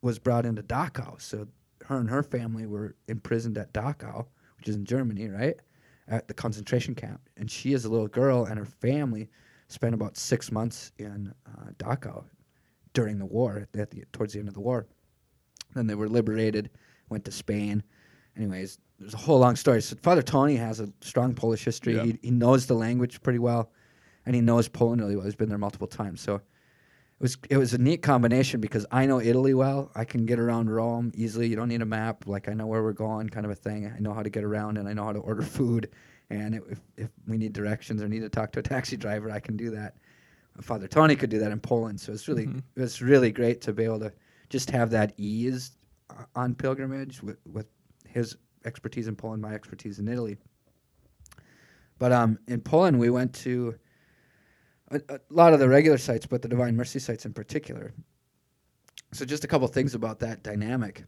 was 0.00 0.18
brought 0.18 0.46
into 0.46 0.62
Dachau. 0.62 1.20
So 1.20 1.46
her 1.90 1.98
and 1.98 2.08
her 2.08 2.22
family 2.22 2.66
were 2.66 2.94
imprisoned 3.08 3.58
at 3.58 3.72
Dachau, 3.72 4.24
which 4.56 4.68
is 4.68 4.76
in 4.76 4.84
Germany, 4.84 5.28
right? 5.28 5.56
At 6.06 6.28
the 6.28 6.34
concentration 6.34 6.94
camp. 6.94 7.20
And 7.36 7.50
she, 7.50 7.74
as 7.74 7.84
a 7.84 7.88
little 7.88 8.06
girl, 8.06 8.44
and 8.44 8.56
her 8.58 8.64
family 8.64 9.28
spent 9.66 9.92
about 9.92 10.16
six 10.16 10.52
months 10.52 10.92
in 10.98 11.34
uh, 11.46 11.70
Dachau 11.78 12.24
during 12.94 13.18
the 13.18 13.26
war, 13.26 13.66
at 13.76 13.90
the, 13.90 14.04
towards 14.12 14.32
the 14.32 14.38
end 14.38 14.46
of 14.46 14.54
the 14.54 14.60
war. 14.60 14.86
Then 15.74 15.88
they 15.88 15.96
were 15.96 16.08
liberated, 16.08 16.70
went 17.08 17.24
to 17.24 17.32
Spain. 17.32 17.82
Anyways, 18.36 18.78
there's 19.00 19.14
a 19.14 19.16
whole 19.16 19.40
long 19.40 19.56
story. 19.56 19.82
So 19.82 19.96
Father 20.00 20.22
Tony 20.22 20.54
has 20.54 20.78
a 20.78 20.88
strong 21.00 21.34
Polish 21.34 21.64
history. 21.64 21.96
Yeah. 21.96 22.04
He, 22.04 22.18
he 22.22 22.30
knows 22.30 22.66
the 22.66 22.74
language 22.74 23.20
pretty 23.20 23.40
well, 23.40 23.72
and 24.26 24.34
he 24.36 24.40
knows 24.40 24.68
Poland 24.68 25.00
really 25.00 25.16
well. 25.16 25.24
He's 25.24 25.34
been 25.34 25.48
there 25.48 25.58
multiple 25.58 25.88
times. 25.88 26.20
So 26.20 26.40
was 27.20 27.36
it 27.48 27.56
was 27.58 27.74
a 27.74 27.78
neat 27.78 28.02
combination 28.02 28.60
because 28.60 28.86
I 28.90 29.06
know 29.06 29.20
Italy 29.20 29.54
well. 29.54 29.90
I 29.94 30.04
can 30.04 30.26
get 30.26 30.38
around 30.38 30.70
Rome 30.70 31.12
easily. 31.14 31.48
You 31.48 31.56
don't 31.56 31.68
need 31.68 31.82
a 31.82 31.86
map. 31.86 32.26
Like 32.26 32.48
I 32.48 32.54
know 32.54 32.66
where 32.66 32.82
we're 32.82 32.92
going, 32.92 33.28
kind 33.28 33.44
of 33.44 33.52
a 33.52 33.54
thing. 33.54 33.92
I 33.94 33.98
know 34.00 34.14
how 34.14 34.22
to 34.22 34.30
get 34.30 34.42
around, 34.44 34.78
and 34.78 34.88
I 34.88 34.92
know 34.94 35.04
how 35.04 35.12
to 35.12 35.20
order 35.20 35.42
food. 35.58 35.90
And 36.30 36.54
if 36.54 36.80
if 36.96 37.10
we 37.28 37.36
need 37.36 37.52
directions 37.52 38.02
or 38.02 38.08
need 38.08 38.20
to 38.20 38.28
talk 38.28 38.52
to 38.52 38.60
a 38.60 38.62
taxi 38.62 38.96
driver, 38.96 39.30
I 39.30 39.40
can 39.40 39.56
do 39.56 39.70
that. 39.70 39.96
Father 40.60 40.88
Tony 40.88 41.16
could 41.16 41.30
do 41.30 41.38
that 41.38 41.52
in 41.52 41.60
Poland. 41.60 42.00
So 42.00 42.12
it's 42.12 42.26
really 42.28 42.46
Mhm. 42.46 42.62
it 42.76 42.80
was 42.80 43.00
really 43.02 43.30
great 43.32 43.60
to 43.62 43.72
be 43.72 43.84
able 43.84 44.00
to 44.00 44.12
just 44.48 44.70
have 44.70 44.90
that 44.90 45.12
ease 45.16 45.72
on 46.34 46.54
pilgrimage 46.54 47.22
with, 47.22 47.38
with 47.46 47.66
his 48.08 48.36
expertise 48.64 49.06
in 49.08 49.14
Poland, 49.14 49.40
my 49.40 49.54
expertise 49.54 49.98
in 50.00 50.08
Italy. 50.08 50.36
But 51.98 52.12
um, 52.12 52.38
in 52.48 52.60
Poland, 52.60 52.98
we 52.98 53.10
went 53.10 53.32
to 53.34 53.74
a, 54.90 55.00
a 55.08 55.20
lot 55.30 55.52
of 55.52 55.60
the 55.60 55.68
regular 55.68 55.98
sites, 55.98 56.26
but 56.26 56.42
the 56.42 56.48
Divine 56.48 56.76
Mercy 56.76 56.98
sites 56.98 57.26
in 57.26 57.32
particular. 57.32 57.92
So 59.12 59.24
just 59.24 59.44
a 59.44 59.48
couple 59.48 59.66
things 59.68 59.94
about 59.94 60.20
that 60.20 60.42
dynamic. 60.42 61.04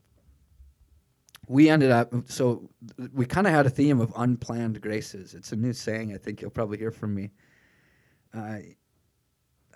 We 1.48 1.68
ended 1.68 1.90
up 1.90 2.12
so 2.26 2.70
we 3.12 3.26
kind 3.26 3.46
of 3.46 3.52
had 3.52 3.66
a 3.66 3.70
theme 3.70 4.00
of 4.00 4.12
unplanned 4.16 4.80
graces. 4.80 5.34
It's 5.34 5.52
a 5.52 5.56
new 5.56 5.72
saying. 5.72 6.14
I 6.14 6.18
think 6.18 6.40
you'll 6.40 6.50
probably 6.50 6.78
hear 6.78 6.92
from 6.92 7.14
me. 7.14 7.30
Uh, 8.32 8.58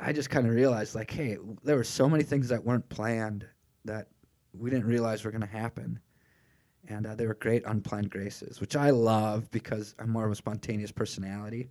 I 0.00 0.12
just 0.12 0.30
kind 0.30 0.46
of 0.46 0.54
realized, 0.54 0.94
like, 0.94 1.10
hey, 1.10 1.38
there 1.64 1.76
were 1.76 1.84
so 1.84 2.08
many 2.08 2.22
things 2.22 2.48
that 2.48 2.64
weren't 2.64 2.88
planned 2.88 3.46
that 3.84 4.08
we 4.52 4.70
didn't 4.70 4.86
realize 4.86 5.25
were 5.25 5.30
going 5.30 5.40
to 5.40 5.46
happen. 5.46 5.98
And 6.88 7.06
uh, 7.06 7.14
they 7.14 7.26
were 7.26 7.34
great 7.34 7.64
unplanned 7.66 8.10
graces, 8.10 8.60
which 8.60 8.76
I 8.76 8.90
love 8.90 9.50
because 9.50 9.94
I'm 9.98 10.10
more 10.10 10.25
of 10.25 10.32
a 10.32 10.36
spontaneous 10.36 10.92
personality. 10.92 11.68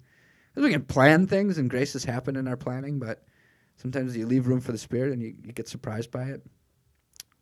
We 0.64 0.72
can 0.72 0.84
plan 0.84 1.28
things 1.28 1.58
and 1.58 1.70
graces 1.70 2.06
happen 2.06 2.36
in 2.36 2.48
our 2.48 2.58
planning, 2.58 3.00
but 3.00 3.26
sometimes 3.76 4.16
you 4.16 4.26
leave 4.26 4.48
room 4.48 4.62
for 4.62 4.72
the 4.72 4.78
Spirit 4.78 5.12
and 5.12 5.22
you, 5.22 5.36
you 5.44 5.52
get 5.52 5.68
surprised 5.68 6.12
by 6.12 6.26
it. 6.26 6.42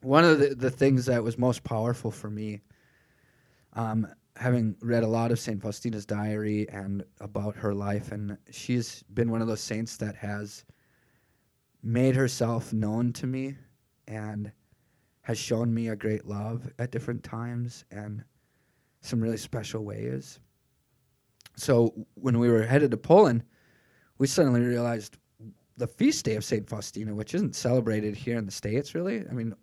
One 0.01 0.25
of 0.25 0.39
the, 0.39 0.55
the 0.55 0.71
things 0.71 1.05
that 1.05 1.23
was 1.23 1.37
most 1.37 1.63
powerful 1.63 2.11
for 2.11 2.29
me, 2.29 2.61
um, 3.73 4.07
having 4.35 4.75
read 4.81 5.03
a 5.03 5.07
lot 5.07 5.31
of 5.31 5.39
St. 5.39 5.61
Faustina's 5.61 6.05
diary 6.05 6.67
and 6.69 7.03
about 7.21 7.55
her 7.55 7.73
life, 7.73 8.11
and 8.11 8.37
she's 8.51 9.03
been 9.13 9.31
one 9.31 9.41
of 9.41 9.47
those 9.47 9.61
saints 9.61 9.97
that 9.97 10.15
has 10.15 10.65
made 11.83 12.15
herself 12.15 12.73
known 12.73 13.13
to 13.13 13.27
me 13.27 13.55
and 14.07 14.51
has 15.21 15.37
shown 15.37 15.73
me 15.73 15.89
a 15.89 15.95
great 15.95 16.25
love 16.25 16.69
at 16.79 16.91
different 16.91 17.23
times 17.23 17.85
and 17.91 18.23
some 19.01 19.21
really 19.21 19.37
special 19.37 19.83
ways. 19.83 20.39
So 21.55 21.93
when 22.15 22.39
we 22.39 22.49
were 22.49 22.63
headed 22.63 22.91
to 22.91 22.97
Poland, 22.97 23.43
we 24.17 24.27
suddenly 24.27 24.61
realized 24.61 25.17
the 25.77 25.87
feast 25.87 26.25
day 26.25 26.35
of 26.35 26.43
St. 26.43 26.67
Faustina, 26.67 27.13
which 27.15 27.33
isn't 27.33 27.55
celebrated 27.55 28.15
here 28.15 28.37
in 28.37 28.45
the 28.45 28.51
States 28.51 28.93
really. 28.95 29.23
I 29.29 29.33
mean, 29.33 29.53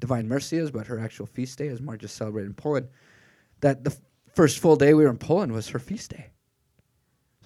Divine 0.00 0.28
Mercy 0.28 0.56
is, 0.58 0.70
but 0.70 0.86
her 0.86 0.98
actual 0.98 1.26
feast 1.26 1.58
day 1.58 1.66
is 1.68 1.80
more 1.80 1.96
just 1.96 2.16
celebrated 2.16 2.48
in 2.48 2.54
Poland. 2.54 2.88
That 3.60 3.84
the 3.84 3.90
f- 3.90 4.00
first 4.34 4.58
full 4.58 4.76
day 4.76 4.94
we 4.94 5.04
were 5.04 5.10
in 5.10 5.18
Poland 5.18 5.52
was 5.52 5.68
her 5.68 5.78
feast 5.78 6.10
day. 6.10 6.30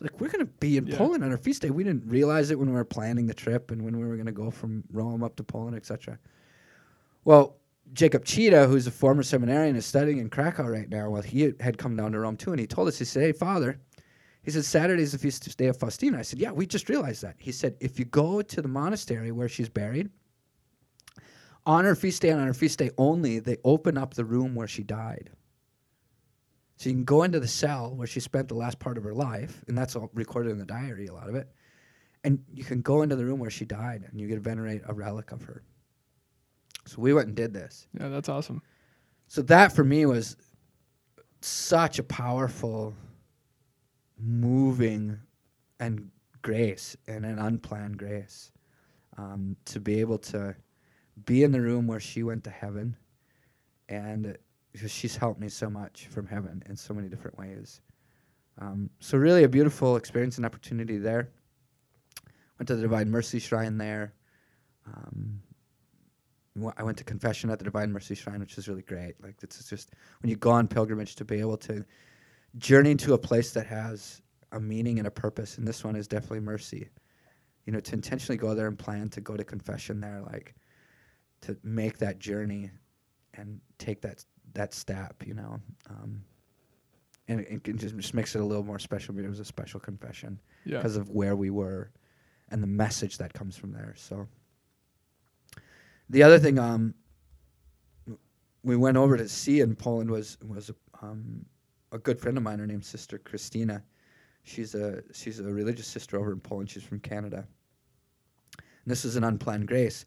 Like 0.00 0.20
we're 0.20 0.28
gonna 0.28 0.44
be 0.46 0.76
in 0.76 0.86
Yeah. 0.86 0.96
Poland 0.98 1.24
on 1.24 1.30
her 1.30 1.36
feast 1.38 1.62
day. 1.62 1.70
We 1.70 1.84
didn't 1.84 2.06
realize 2.08 2.50
it 2.50 2.58
when 2.58 2.68
we 2.68 2.74
were 2.74 2.84
planning 2.84 3.26
the 3.26 3.34
trip 3.34 3.70
and 3.70 3.82
when 3.84 3.98
we 3.98 4.06
were 4.06 4.16
gonna 4.16 4.32
go 4.32 4.50
from 4.50 4.84
Rome 4.92 5.22
up 5.22 5.36
to 5.36 5.42
Poland, 5.44 5.76
etc. 5.76 6.18
Well, 7.24 7.56
Jacob 7.92 8.24
Cheetah, 8.24 8.66
who's 8.66 8.86
a 8.86 8.90
former 8.90 9.22
seminarian, 9.22 9.76
is 9.76 9.86
studying 9.86 10.18
in 10.18 10.28
Krakow 10.28 10.66
right 10.66 10.88
now. 10.88 11.10
Well, 11.10 11.22
he 11.22 11.52
had 11.60 11.78
come 11.78 11.96
down 11.96 12.12
to 12.12 12.18
Rome 12.18 12.36
too, 12.36 12.50
and 12.50 12.60
he 12.60 12.66
told 12.66 12.88
us, 12.88 12.98
he 12.98 13.04
said, 13.04 13.22
Hey, 13.22 13.32
Father, 13.32 13.80
he 14.42 14.50
said, 14.50 14.64
Saturday's 14.64 15.12
the 15.12 15.18
feast 15.18 15.56
day 15.56 15.66
of 15.66 15.76
Faustina. 15.76 16.18
I 16.18 16.22
said, 16.22 16.38
Yeah, 16.38 16.52
we 16.52 16.66
just 16.66 16.88
realized 16.88 17.22
that. 17.22 17.36
He 17.38 17.52
said, 17.52 17.76
If 17.80 17.98
you 17.98 18.04
go 18.04 18.42
to 18.42 18.62
the 18.62 18.68
monastery 18.68 19.32
where 19.32 19.48
she's 19.48 19.68
buried, 19.68 20.10
on 21.64 21.84
her 21.84 21.96
feast 21.96 22.22
day 22.22 22.30
and 22.30 22.40
on 22.40 22.46
her 22.46 22.54
feast 22.54 22.78
day 22.78 22.90
only, 22.96 23.40
they 23.40 23.56
open 23.64 23.98
up 23.98 24.14
the 24.14 24.24
room 24.24 24.54
where 24.54 24.68
she 24.68 24.84
died. 24.84 25.30
So 26.76 26.90
you 26.90 26.94
can 26.94 27.04
go 27.04 27.22
into 27.22 27.40
the 27.40 27.48
cell 27.48 27.94
where 27.94 28.06
she 28.06 28.20
spent 28.20 28.48
the 28.48 28.54
last 28.54 28.78
part 28.78 28.98
of 28.98 29.04
her 29.04 29.14
life, 29.14 29.64
and 29.66 29.76
that's 29.76 29.96
all 29.96 30.10
recorded 30.14 30.50
in 30.50 30.58
the 30.58 30.64
diary, 30.64 31.06
a 31.06 31.14
lot 31.14 31.28
of 31.28 31.34
it. 31.34 31.50
And 32.22 32.42
you 32.52 32.64
can 32.64 32.82
go 32.82 33.02
into 33.02 33.16
the 33.16 33.24
room 33.24 33.38
where 33.38 33.50
she 33.50 33.64
died, 33.64 34.04
and 34.10 34.20
you 34.20 34.28
can 34.28 34.40
venerate 34.40 34.82
a 34.86 34.92
relic 34.92 35.32
of 35.32 35.42
her. 35.44 35.62
So 36.86 37.00
we 37.00 37.12
went 37.12 37.28
and 37.28 37.36
did 37.36 37.52
this. 37.52 37.86
Yeah, 37.98 38.08
that's 38.08 38.28
awesome. 38.28 38.62
So 39.28 39.42
that 39.42 39.72
for 39.72 39.84
me 39.84 40.06
was 40.06 40.36
such 41.40 41.98
a 41.98 42.02
powerful, 42.02 42.94
moving, 44.18 45.18
and 45.80 46.10
grace 46.42 46.96
and 47.06 47.26
an 47.26 47.38
unplanned 47.38 47.98
grace 47.98 48.52
um, 49.18 49.56
to 49.66 49.80
be 49.80 50.00
able 50.00 50.18
to 50.18 50.54
be 51.24 51.42
in 51.42 51.50
the 51.50 51.60
room 51.60 51.86
where 51.86 52.00
she 52.00 52.22
went 52.22 52.44
to 52.44 52.50
heaven, 52.50 52.96
and 53.88 54.36
because 54.72 54.90
she's 54.90 55.16
helped 55.16 55.40
me 55.40 55.48
so 55.48 55.70
much 55.70 56.06
from 56.10 56.26
heaven 56.26 56.62
in 56.68 56.76
so 56.76 56.92
many 56.94 57.08
different 57.08 57.38
ways. 57.38 57.80
Um, 58.60 58.90
so 59.00 59.18
really, 59.18 59.44
a 59.44 59.48
beautiful 59.48 59.96
experience 59.96 60.36
and 60.36 60.46
opportunity 60.46 60.98
there. 60.98 61.30
Went 62.58 62.68
to 62.68 62.76
the 62.76 62.82
Divine 62.82 63.10
Mercy 63.10 63.38
Shrine 63.38 63.76
there. 63.76 64.14
Um, 64.86 65.40
I 66.76 66.82
went 66.82 66.98
to 66.98 67.04
confession 67.04 67.50
at 67.50 67.58
the 67.58 67.64
Divine 67.64 67.92
Mercy 67.92 68.14
Shrine, 68.14 68.40
which 68.40 68.56
is 68.58 68.68
really 68.68 68.82
great. 68.82 69.14
Like 69.22 69.36
it's 69.42 69.68
just 69.68 69.92
when 70.22 70.30
you 70.30 70.36
go 70.36 70.50
on 70.50 70.68
pilgrimage 70.68 71.16
to 71.16 71.24
be 71.24 71.40
able 71.40 71.56
to 71.58 71.84
journey 72.56 72.94
to 72.96 73.14
a 73.14 73.18
place 73.18 73.52
that 73.52 73.66
has 73.66 74.22
a 74.52 74.60
meaning 74.60 74.98
and 74.98 75.06
a 75.06 75.10
purpose, 75.10 75.58
and 75.58 75.66
this 75.68 75.84
one 75.84 75.96
is 75.96 76.08
definitely 76.08 76.40
mercy. 76.40 76.88
You 77.64 77.72
know, 77.72 77.80
to 77.80 77.92
intentionally 77.94 78.38
go 78.38 78.54
there 78.54 78.68
and 78.68 78.78
plan 78.78 79.08
to 79.10 79.20
go 79.20 79.36
to 79.36 79.44
confession 79.44 80.00
there, 80.00 80.22
like 80.24 80.54
to 81.42 81.56
make 81.62 81.98
that 81.98 82.18
journey 82.18 82.70
and 83.34 83.60
take 83.78 84.00
that 84.02 84.24
that 84.54 84.72
step. 84.72 85.22
You 85.26 85.34
know, 85.34 85.60
um, 85.90 86.22
and 87.28 87.40
it, 87.40 87.60
it 87.68 87.76
just 87.76 87.96
just 87.96 88.14
makes 88.14 88.34
it 88.36 88.40
a 88.40 88.44
little 88.44 88.64
more 88.64 88.78
special. 88.78 89.14
But 89.14 89.24
it 89.24 89.28
was 89.28 89.40
a 89.40 89.44
special 89.44 89.80
confession 89.80 90.40
Yeah. 90.64 90.78
because 90.78 90.96
of 90.96 91.10
where 91.10 91.34
we 91.36 91.50
were 91.50 91.90
and 92.50 92.62
the 92.62 92.68
message 92.68 93.18
that 93.18 93.34
comes 93.34 93.56
from 93.56 93.72
there. 93.72 93.94
So 93.96 94.28
the 96.10 96.22
other 96.22 96.38
thing 96.38 96.58
um, 96.58 96.94
we 98.62 98.76
went 98.76 98.96
over 98.96 99.16
to 99.16 99.28
see 99.28 99.60
in 99.60 99.74
Poland 99.74 100.10
was 100.10 100.38
was 100.46 100.70
um, 101.02 101.44
a 101.92 101.98
good 101.98 102.18
friend 102.18 102.36
of 102.36 102.42
mine. 102.42 102.58
Her 102.58 102.66
name's 102.66 102.88
Sister 102.88 103.18
Christina. 103.18 103.82
She's 104.42 104.74
a 104.74 105.02
she's 105.12 105.40
a 105.40 105.44
religious 105.44 105.86
sister 105.86 106.18
over 106.18 106.32
in 106.32 106.40
Poland. 106.40 106.70
She's 106.70 106.84
from 106.84 107.00
Canada. 107.00 107.46
And 108.58 108.92
this 108.92 109.04
is 109.04 109.16
an 109.16 109.24
unplanned 109.24 109.66
grace. 109.66 110.04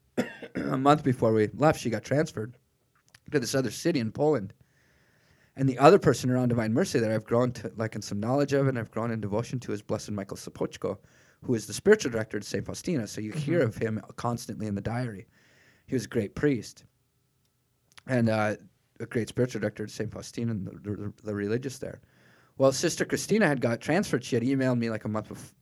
a 0.54 0.76
month 0.76 1.02
before 1.02 1.32
we 1.32 1.48
left, 1.54 1.80
she 1.80 1.90
got 1.90 2.04
transferred 2.04 2.54
to 3.32 3.40
this 3.40 3.54
other 3.54 3.70
city 3.70 4.00
in 4.00 4.12
Poland. 4.12 4.52
And 5.56 5.68
the 5.68 5.78
other 5.78 5.98
person 5.98 6.30
around 6.30 6.48
Divine 6.48 6.72
Mercy 6.72 6.98
that 6.98 7.10
I've 7.10 7.24
grown 7.24 7.52
to 7.52 7.72
like 7.76 7.94
in 7.94 8.02
some 8.02 8.20
knowledge 8.20 8.52
of 8.52 8.66
and 8.66 8.78
I've 8.78 8.90
grown 8.90 9.10
in 9.10 9.20
devotion 9.20 9.60
to 9.60 9.72
is 9.72 9.82
Blessed 9.82 10.10
Michael 10.10 10.36
Sopoćko, 10.36 10.98
who 11.44 11.54
is 11.54 11.66
the 11.66 11.72
spiritual 11.74 12.10
director 12.10 12.36
at 12.36 12.44
St. 12.44 12.64
Faustina. 12.64 13.06
So 13.06 13.20
you 13.20 13.32
hear 13.32 13.60
Mhm. 13.60 13.64
of 13.68 13.76
him 13.76 14.00
constantly 14.16 14.66
in 14.66 14.74
the 14.74 14.80
diary. 14.80 15.26
He 15.86 15.94
was 15.94 16.06
a 16.06 16.08
great 16.08 16.34
priest 16.34 16.84
and 18.06 18.28
uh, 18.28 18.56
a 19.00 19.06
great 19.06 19.28
spiritual 19.28 19.60
director 19.60 19.84
at 19.84 19.90
St. 19.90 20.10
Faustina 20.10 20.52
and 20.52 20.66
the, 20.66 20.70
the, 20.90 21.12
the 21.22 21.34
religious 21.34 21.78
there. 21.78 22.00
Well, 22.56 22.72
Sister 22.72 23.04
Christina 23.04 23.46
had 23.46 23.60
got 23.60 23.80
transferred. 23.80 24.24
She 24.24 24.36
had 24.36 24.42
emailed 24.44 24.78
me 24.78 24.88
like 24.88 25.04
a 25.04 25.08
month 25.08 25.28
bef- 25.28 25.52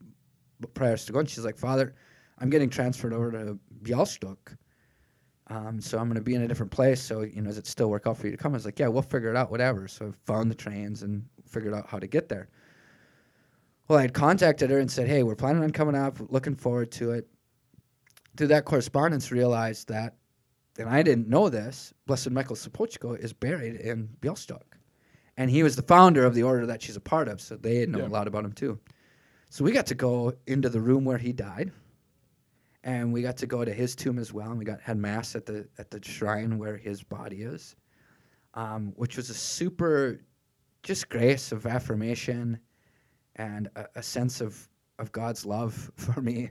prior 0.74 0.96
to 0.96 1.12
going. 1.12 1.26
She's 1.26 1.44
like, 1.44 1.56
Father, 1.58 1.94
I'm 2.38 2.50
getting 2.50 2.70
transferred 2.70 3.12
over 3.12 3.32
to 3.32 3.58
Bialystok. 3.82 4.56
Um, 5.48 5.80
so 5.80 5.98
I'm 5.98 6.04
going 6.06 6.16
to 6.16 6.22
be 6.22 6.34
in 6.34 6.42
a 6.42 6.48
different 6.48 6.70
place. 6.70 7.00
So, 7.02 7.22
you 7.22 7.42
know, 7.42 7.48
does 7.48 7.58
it 7.58 7.66
still 7.66 7.90
work 7.90 8.06
out 8.06 8.16
for 8.18 8.26
you 8.26 8.30
to 8.32 8.36
come? 8.38 8.52
I 8.52 8.54
was 8.56 8.64
like, 8.64 8.78
yeah, 8.78 8.88
we'll 8.88 9.02
figure 9.02 9.30
it 9.30 9.36
out, 9.36 9.50
whatever. 9.50 9.88
So 9.88 10.08
I 10.08 10.12
found 10.24 10.50
the 10.50 10.54
trains 10.54 11.02
and 11.02 11.24
figured 11.46 11.74
out 11.74 11.88
how 11.88 11.98
to 11.98 12.06
get 12.06 12.28
there. 12.28 12.48
Well, 13.88 13.98
I 13.98 14.02
had 14.02 14.14
contacted 14.14 14.70
her 14.70 14.78
and 14.78 14.90
said, 14.90 15.08
hey, 15.08 15.22
we're 15.22 15.34
planning 15.34 15.62
on 15.62 15.70
coming 15.70 15.94
up, 15.94 16.18
looking 16.30 16.54
forward 16.54 16.90
to 16.92 17.12
it. 17.12 17.28
Through 18.36 18.46
that 18.48 18.64
correspondence, 18.64 19.30
realized 19.30 19.88
that, 19.88 20.16
and 20.78 20.88
I 20.88 21.02
didn't 21.02 21.28
know 21.28 21.48
this, 21.48 21.92
Blessed 22.06 22.30
Michael 22.30 22.56
Sopoćko 22.56 23.18
is 23.18 23.32
buried 23.32 23.76
in 23.76 24.08
Bialystok. 24.20 24.62
And 25.36 25.50
he 25.50 25.62
was 25.62 25.76
the 25.76 25.82
founder 25.82 26.24
of 26.24 26.34
the 26.34 26.42
order 26.42 26.64
that 26.66 26.80
she's 26.82 26.96
a 26.96 27.00
part 27.00 27.28
of, 27.28 27.40
so 27.40 27.56
they 27.56 27.84
know 27.86 27.98
Yeah. 27.98 28.06
a 28.06 28.08
lot 28.08 28.26
about 28.28 28.44
him 28.44 28.52
too. 28.52 28.78
So 29.50 29.64
we 29.64 29.72
got 29.72 29.86
to 29.86 29.94
go 29.94 30.32
into 30.46 30.68
the 30.70 30.80
room 30.80 31.04
where 31.04 31.18
he 31.18 31.32
died, 31.32 31.72
and 32.84 33.12
we 33.12 33.20
got 33.22 33.36
to 33.38 33.46
go 33.46 33.64
to 33.64 33.72
his 33.72 33.94
tomb 33.94 34.18
as 34.18 34.32
well, 34.32 34.48
and 34.50 34.58
we 34.58 34.64
got 34.64 34.80
had 34.80 34.96
mass 34.96 35.36
at 35.36 35.44
the 35.44 35.68
at 35.78 35.90
the 35.90 36.02
shrine 36.02 36.58
where 36.58 36.76
his 36.76 37.02
body 37.02 37.42
is, 37.42 37.76
um, 38.54 38.92
which 38.96 39.16
was 39.16 39.28
a 39.28 39.34
super, 39.34 40.20
just 40.82 41.08
grace 41.10 41.52
of 41.52 41.66
affirmation, 41.66 42.58
and 43.36 43.68
a, 43.76 43.86
a 43.96 44.02
sense 44.02 44.40
of 44.40 44.68
of 44.98 45.10
God's 45.12 45.44
love 45.44 45.90
for 45.96 46.20
me, 46.20 46.50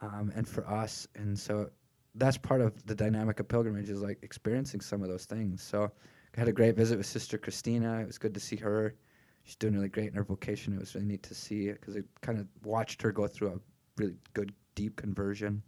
um, 0.00 0.32
and 0.34 0.46
for 0.48 0.66
us, 0.68 1.06
and 1.14 1.38
so 1.38 1.70
that's 2.14 2.36
part 2.38 2.60
of 2.60 2.84
the 2.86 2.94
dynamic 2.94 3.40
of 3.40 3.48
pilgrimage 3.48 3.90
is 3.90 4.00
like 4.00 4.18
experiencing 4.22 4.80
some 4.80 5.02
of 5.02 5.08
those 5.08 5.24
things. 5.24 5.62
So 5.62 5.90
I 6.36 6.38
had 6.40 6.48
a 6.48 6.52
great 6.52 6.76
visit 6.76 6.96
with 6.96 7.06
Sister 7.06 7.38
Christina. 7.38 8.00
It 8.00 8.06
was 8.06 8.18
good 8.18 8.34
to 8.34 8.40
see 8.40 8.56
her. 8.56 8.94
She's 9.42 9.56
doing 9.56 9.74
really 9.74 9.88
great 9.88 10.08
in 10.08 10.14
her 10.14 10.24
vocation. 10.24 10.72
It 10.72 10.80
was 10.80 10.94
really 10.94 11.06
neat 11.06 11.22
to 11.24 11.34
see 11.34 11.70
because 11.72 11.96
I 11.96 12.00
kind 12.22 12.38
of 12.38 12.46
watched 12.64 13.02
her 13.02 13.12
go 13.12 13.26
through 13.26 13.48
a 13.48 13.58
really 13.96 14.14
good, 14.32 14.52
deep 14.74 14.96
conversion. 14.96 15.62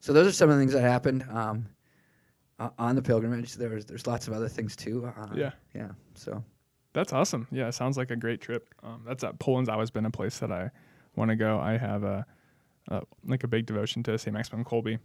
So 0.00 0.12
those 0.12 0.26
are 0.28 0.32
some 0.32 0.48
of 0.48 0.56
the 0.56 0.60
things 0.62 0.72
that 0.72 0.82
happened 0.82 1.24
um, 1.30 1.66
uh, 2.58 2.70
on 2.78 2.94
the 2.94 3.02
pilgrimage. 3.02 3.54
There's 3.54 3.84
there's 3.84 4.06
lots 4.06 4.28
of 4.28 4.34
other 4.34 4.48
things 4.48 4.76
too. 4.76 5.10
Uh, 5.18 5.28
Yeah. 5.34 5.50
yeah. 5.74 5.88
So 6.14 6.42
That's 6.94 7.12
awesome. 7.12 7.46
Yeah, 7.50 7.68
it 7.68 7.74
sounds 7.74 7.96
like 7.98 8.10
a 8.10 8.16
great 8.16 8.40
trip. 8.40 8.72
Um, 8.82 9.02
that's 9.06 9.22
uh, 9.24 9.32
Poland's 9.34 9.68
always 9.68 9.90
been 9.90 10.06
a 10.06 10.10
place 10.10 10.38
that 10.38 10.50
I 10.50 10.70
want 11.16 11.28
to 11.30 11.36
go. 11.36 11.58
I 11.58 11.76
have 11.76 12.04
a, 12.04 12.24
a 12.88 13.02
like 13.26 13.44
a 13.44 13.48
big 13.48 13.66
devotion 13.66 14.02
to 14.04 14.16
St. 14.16 14.32
Maximilian 14.32 14.64
Kolbe. 14.64 14.98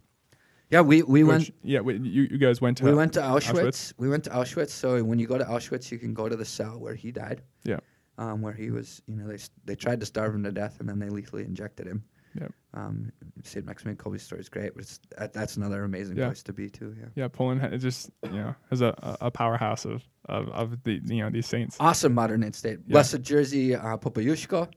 yeah, 0.70 0.80
we 0.80 1.02
we 1.02 1.24
went 1.24 1.50
yeah, 1.62 1.80
we, 1.80 1.98
you 1.98 2.22
you 2.30 2.38
guys 2.38 2.60
went 2.60 2.78
to 2.78 2.84
we 2.84 2.94
went 2.94 3.12
to 3.14 3.20
Auschwitz. 3.20 3.60
Auschwitz? 3.60 3.92
We 3.98 4.08
went 4.08 4.24
to 4.24 4.30
Auschwitz. 4.30 4.70
So 4.70 5.02
when 5.02 5.18
you 5.18 5.26
go 5.26 5.36
to 5.36 5.44
Auschwitz, 5.44 5.90
you 5.90 5.98
can 5.98 6.14
go 6.14 6.28
to 6.28 6.36
the 6.36 6.44
cell 6.44 6.78
where 6.78 6.94
he 6.94 7.10
died. 7.10 7.42
Yeah. 7.64 7.80
Um, 8.18 8.42
where 8.42 8.52
he 8.52 8.70
was, 8.70 9.02
you 9.08 9.16
know, 9.16 9.26
they 9.26 9.38
they 9.64 9.74
tried 9.74 9.98
to 10.00 10.06
starve 10.06 10.34
him 10.34 10.44
to 10.44 10.52
death, 10.52 10.78
and 10.78 10.88
then 10.88 10.98
they 10.98 11.08
lethally 11.08 11.42
injected 11.42 11.86
him. 11.86 12.04
Yep. 12.40 12.52
Um, 12.74 13.10
St. 13.42 13.66
Maximilian 13.66 13.96
Kolbe's 13.96 14.22
story 14.22 14.40
is 14.40 14.48
great, 14.48 14.74
but 14.74 14.82
it's, 14.82 15.00
that, 15.18 15.32
that's 15.32 15.56
another 15.56 15.82
amazing 15.84 16.16
Yeah. 16.16 16.26
place 16.26 16.42
to 16.44 16.52
be 16.52 16.68
too. 16.70 16.94
Yeah. 16.98 17.06
Yeah, 17.16 17.28
Poland 17.28 17.60
ha- 17.60 17.76
just 17.76 18.10
you 18.24 18.30
know 18.38 18.54
has 18.70 18.80
a, 18.82 18.94
a 19.20 19.30
powerhouse 19.30 19.84
of, 19.84 20.02
of 20.26 20.48
of 20.50 20.82
the 20.84 21.00
you 21.04 21.22
know 21.22 21.30
these 21.30 21.46
saints. 21.46 21.76
Awesome 21.80 22.14
modern 22.14 22.52
state. 22.52 22.78
Yeah. 22.86 22.92
Blessed 22.92 23.22
Jerzy 23.22 23.74
uh, 23.76 23.96
Popiełuszko. 23.96 24.68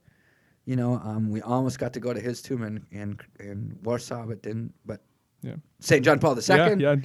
You 0.66 0.76
know, 0.76 0.94
um, 1.04 1.30
we 1.30 1.42
almost 1.42 1.78
got 1.78 1.92
to 1.92 2.00
go 2.00 2.12
to 2.14 2.20
his 2.20 2.42
tomb 2.42 2.62
in 2.64 2.84
in, 2.90 3.18
in 3.38 3.78
Warsaw, 3.84 4.26
but 4.26 4.42
didn't. 4.42 4.72
But 4.84 5.00
Yeah. 5.42 5.56
St. 5.80 6.04
John 6.04 6.18
Paul 6.18 6.34
II. 6.36 6.42
Yeah, 6.48 6.74
yeah. 6.78 6.96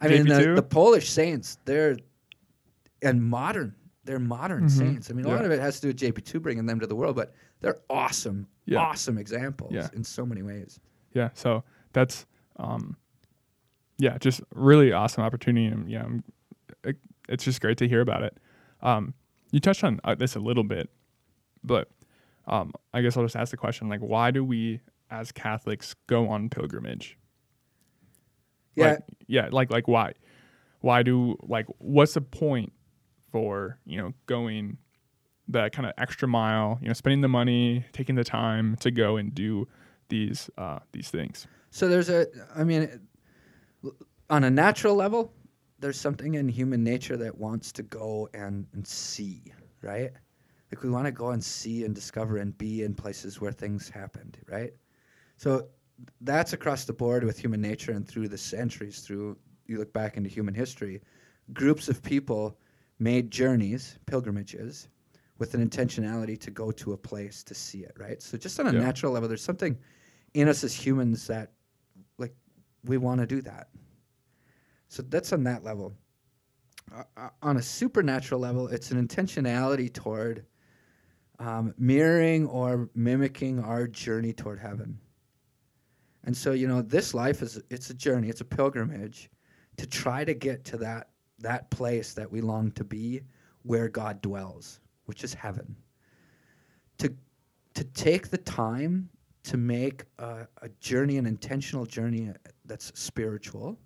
I 0.00 0.08
mean, 0.08 0.26
the, 0.28 0.34
JP2? 0.34 0.54
the 0.56 0.62
Polish 0.62 1.10
saints, 1.10 1.58
they're 1.64 1.96
and 3.02 3.22
modern. 3.22 3.74
They're 4.04 4.18
modern 4.20 4.64
Mhm. 4.64 4.70
saints. 4.70 5.10
I 5.10 5.14
mean, 5.14 5.26
a 5.26 5.28
lot 5.28 5.44
of 5.44 5.50
it 5.50 5.60
has 5.60 5.80
to 5.80 5.82
do 5.82 5.88
with 5.88 5.98
JP2 5.98 6.40
bringing 6.40 6.64
them 6.66 6.80
to 6.80 6.86
the 6.86 6.94
world, 6.96 7.14
but 7.16 7.34
they're 7.60 7.78
awesome, 7.90 8.46
Yeah. 8.66 8.78
awesome 8.78 9.18
examples 9.18 9.72
Yeah. 9.72 9.88
in 9.92 10.04
so 10.04 10.24
many 10.26 10.42
ways. 10.42 10.78
yeah 11.14 11.30
so 11.34 11.64
that's 11.92 12.26
um 12.56 12.96
yeah 13.98 14.18
just 14.18 14.40
really 14.54 14.92
awesome 14.92 15.24
opportunity 15.24 15.66
and 15.66 15.90
yeah 15.90 16.04
I'm, 16.04 16.22
it, 16.84 16.96
it's 17.28 17.44
just 17.44 17.60
great 17.60 17.78
to 17.78 17.88
hear 17.88 18.00
about 18.00 18.22
it 18.22 18.36
um 18.82 19.14
you 19.52 19.58
touched 19.60 19.82
on 19.84 20.00
uh, 20.04 20.14
this 20.14 20.36
a 20.36 20.40
little 20.40 20.64
bit 20.64 20.90
but 21.64 21.88
um 22.46 22.72
i 22.94 23.00
guess 23.00 23.16
i'll 23.16 23.24
just 23.24 23.36
ask 23.36 23.50
the 23.50 23.56
question 23.56 23.88
like 23.88 24.00
why 24.00 24.30
do 24.30 24.44
we 24.44 24.80
as 25.10 25.32
catholics 25.32 25.94
go 26.06 26.28
on 26.28 26.48
pilgrimage 26.50 27.16
Yeah, 28.76 28.90
like, 28.92 28.98
yeah 29.26 29.48
like 29.50 29.70
like 29.72 29.88
why 29.88 30.12
why 30.80 31.02
do 31.02 31.36
like 31.42 31.66
what's 31.78 32.14
the 32.14 32.20
point 32.20 32.72
for 33.32 33.78
you 33.86 33.98
know 33.98 34.12
going 34.26 34.78
that 35.48 35.72
kind 35.72 35.86
of 35.86 35.92
extra 35.98 36.28
mile 36.28 36.78
you 36.82 36.88
know 36.88 36.94
spending 36.94 37.20
the 37.20 37.28
money 37.28 37.84
taking 37.92 38.14
the 38.14 38.24
time 38.24 38.76
to 38.76 38.90
go 38.90 39.16
and 39.16 39.34
do 39.34 39.66
these 40.08 40.50
uh 40.58 40.78
these 40.92 41.10
things 41.10 41.46
So 41.70 41.88
there's 41.88 42.08
a, 42.08 42.26
I 42.54 42.64
mean, 42.64 43.00
on 44.30 44.44
a 44.44 44.50
natural 44.50 44.94
level, 44.94 45.32
there's 45.78 46.00
something 46.00 46.34
in 46.34 46.48
human 46.48 46.82
nature 46.82 47.16
that 47.16 47.36
wants 47.36 47.72
to 47.72 47.82
go 47.82 48.28
and, 48.34 48.66
and 48.72 48.86
see, 48.86 49.42
right? 49.82 50.10
Like 50.72 50.82
we 50.82 50.90
want 50.90 51.06
to 51.06 51.12
go 51.12 51.30
and 51.30 51.42
see 51.42 51.84
and 51.84 51.94
discover 51.94 52.38
and 52.38 52.56
be 52.56 52.82
in 52.82 52.94
places 52.94 53.40
where 53.40 53.52
things 53.52 53.88
happened, 53.88 54.38
right? 54.50 54.72
So 55.36 55.68
that's 56.22 56.52
across 56.52 56.84
the 56.84 56.92
board 56.92 57.24
with 57.24 57.38
human 57.38 57.60
nature 57.60 57.92
and 57.92 58.06
through 58.06 58.28
the 58.28 58.38
centuries, 58.38 59.00
through 59.00 59.36
you 59.66 59.78
look 59.78 59.92
back 59.92 60.16
into 60.16 60.28
human 60.28 60.54
history, 60.54 61.00
groups 61.52 61.88
of 61.88 62.02
people 62.02 62.58
made 62.98 63.30
journeys, 63.30 63.98
pilgrimages, 64.06 64.88
with 65.38 65.54
an 65.54 65.68
intentionality 65.68 66.38
to 66.40 66.50
go 66.50 66.70
to 66.72 66.92
a 66.92 66.96
place 66.96 67.42
to 67.44 67.54
see 67.54 67.80
it, 67.80 67.92
right? 67.98 68.22
So 68.22 68.36
just 68.36 68.58
on 68.60 68.66
a 68.66 68.72
Yeah. 68.72 68.80
natural 68.80 69.12
level, 69.12 69.28
there's 69.28 69.42
something 69.42 69.78
in 70.34 70.48
us 70.48 70.64
as 70.64 70.74
humans 70.74 71.26
that 71.28 71.52
like 72.18 72.34
we 72.84 72.98
want 72.98 73.20
to 73.20 73.26
do 73.26 73.40
that. 73.42 73.68
So 74.88 75.02
that's 75.02 75.32
on 75.32 75.44
that 75.44 75.64
level. 75.64 75.94
Uh, 76.92 77.02
uh, 77.16 77.28
on 77.42 77.58
a 77.58 77.62
supernatural 77.62 78.40
level, 78.40 78.68
it's 78.68 78.90
an 78.90 79.06
intentionality 79.06 79.92
toward 79.92 80.46
um, 81.38 81.74
mirroring 81.78 82.46
or 82.46 82.88
mimicking 82.94 83.60
our 83.60 83.86
journey 83.86 84.32
toward 84.32 84.58
heaven. 84.58 84.98
And 86.24 86.36
so, 86.36 86.52
you 86.52 86.66
know, 86.66 86.82
this 86.82 87.14
life 87.14 87.42
is 87.42 87.62
it's 87.70 87.90
a 87.90 87.94
journey, 87.94 88.28
it's 88.28 88.40
a 88.40 88.44
pilgrimage 88.44 89.30
to 89.76 89.86
try 89.86 90.24
to 90.24 90.34
get 90.34 90.64
to 90.64 90.76
that 90.78 91.10
that 91.38 91.70
place 91.70 92.14
that 92.14 92.30
we 92.30 92.40
long 92.40 92.72
to 92.72 92.84
be 92.84 93.22
where 93.62 93.88
God 93.88 94.20
dwells, 94.20 94.80
which 95.08 95.24
is 95.24 95.32
heaven. 95.32 95.74
To 96.98 97.12
to 97.74 97.84
take 97.84 98.28
the 98.28 98.38
time 98.38 99.08
to 99.44 99.56
make 99.56 100.04
a, 100.18 100.46
a 100.62 100.68
journey, 100.80 101.16
an 101.16 101.26
intentional 101.26 101.86
journey 101.86 102.30
that's 102.66 102.92
spiritual. 103.00 103.78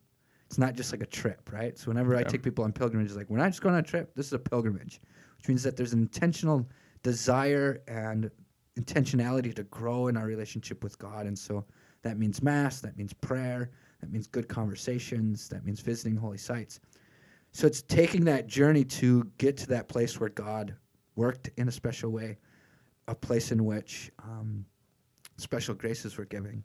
It's 0.46 0.58
not 0.58 0.74
just 0.74 0.92
like 0.92 1.02
a 1.02 1.06
trip, 1.06 1.50
right? 1.52 1.78
So 1.78 1.87
whenever 1.87 2.16
I 2.16 2.24
take 2.24 2.42
people 2.42 2.64
on 2.64 2.72
pilgrimages, 2.72 3.16
like 3.16 3.30
we're 3.30 3.38
not 3.38 3.50
just 3.50 3.62
going 3.62 3.74
on 3.74 3.80
a 3.80 3.85
trip. 3.85 4.14
This 4.14 4.26
is 4.26 4.32
a 4.32 4.38
pilgrimage, 4.38 5.00
which 5.38 5.48
means 5.48 5.62
that 5.62 5.76
there's 5.76 5.92
an 5.92 6.00
intentional 6.00 6.68
desire 7.02 7.82
and 7.87 8.30
intentionality 8.78 9.54
to 9.54 9.62
grow 9.64 10.08
in 10.08 10.16
our 10.16 10.26
relationship 10.26 10.82
with 10.82 10.98
God, 10.98 11.26
and 11.26 11.38
so 11.38 11.64
that 12.02 12.18
means 12.18 12.42
mass, 12.42 12.80
that 12.80 12.96
means 12.96 13.12
prayer, 13.12 13.70
that 14.00 14.11
means 14.11 14.26
good 14.26 14.48
conversations, 14.48 15.48
that 15.48 15.64
means 15.64 15.80
visiting 15.80 16.16
holy 16.16 16.38
sites. 16.38 16.80
So 17.52 17.66
it's 17.66 17.82
taking 17.82 18.24
that 18.24 18.46
journey 18.46 18.85
to 18.85 19.24
get 19.38 19.56
to 19.58 19.66
that 19.68 19.88
place 19.88 20.18
where 20.18 20.30
God 20.30 20.74
worked 21.16 21.51
in 21.57 21.68
a 21.68 21.72
special 21.72 22.11
way, 22.11 22.38
a 23.09 23.14
place 23.14 23.53
in 23.53 23.64
which 23.64 24.11
um, 24.22 24.64
special 25.37 25.75
graces 25.75 26.16
were 26.16 26.25
giving, 26.25 26.64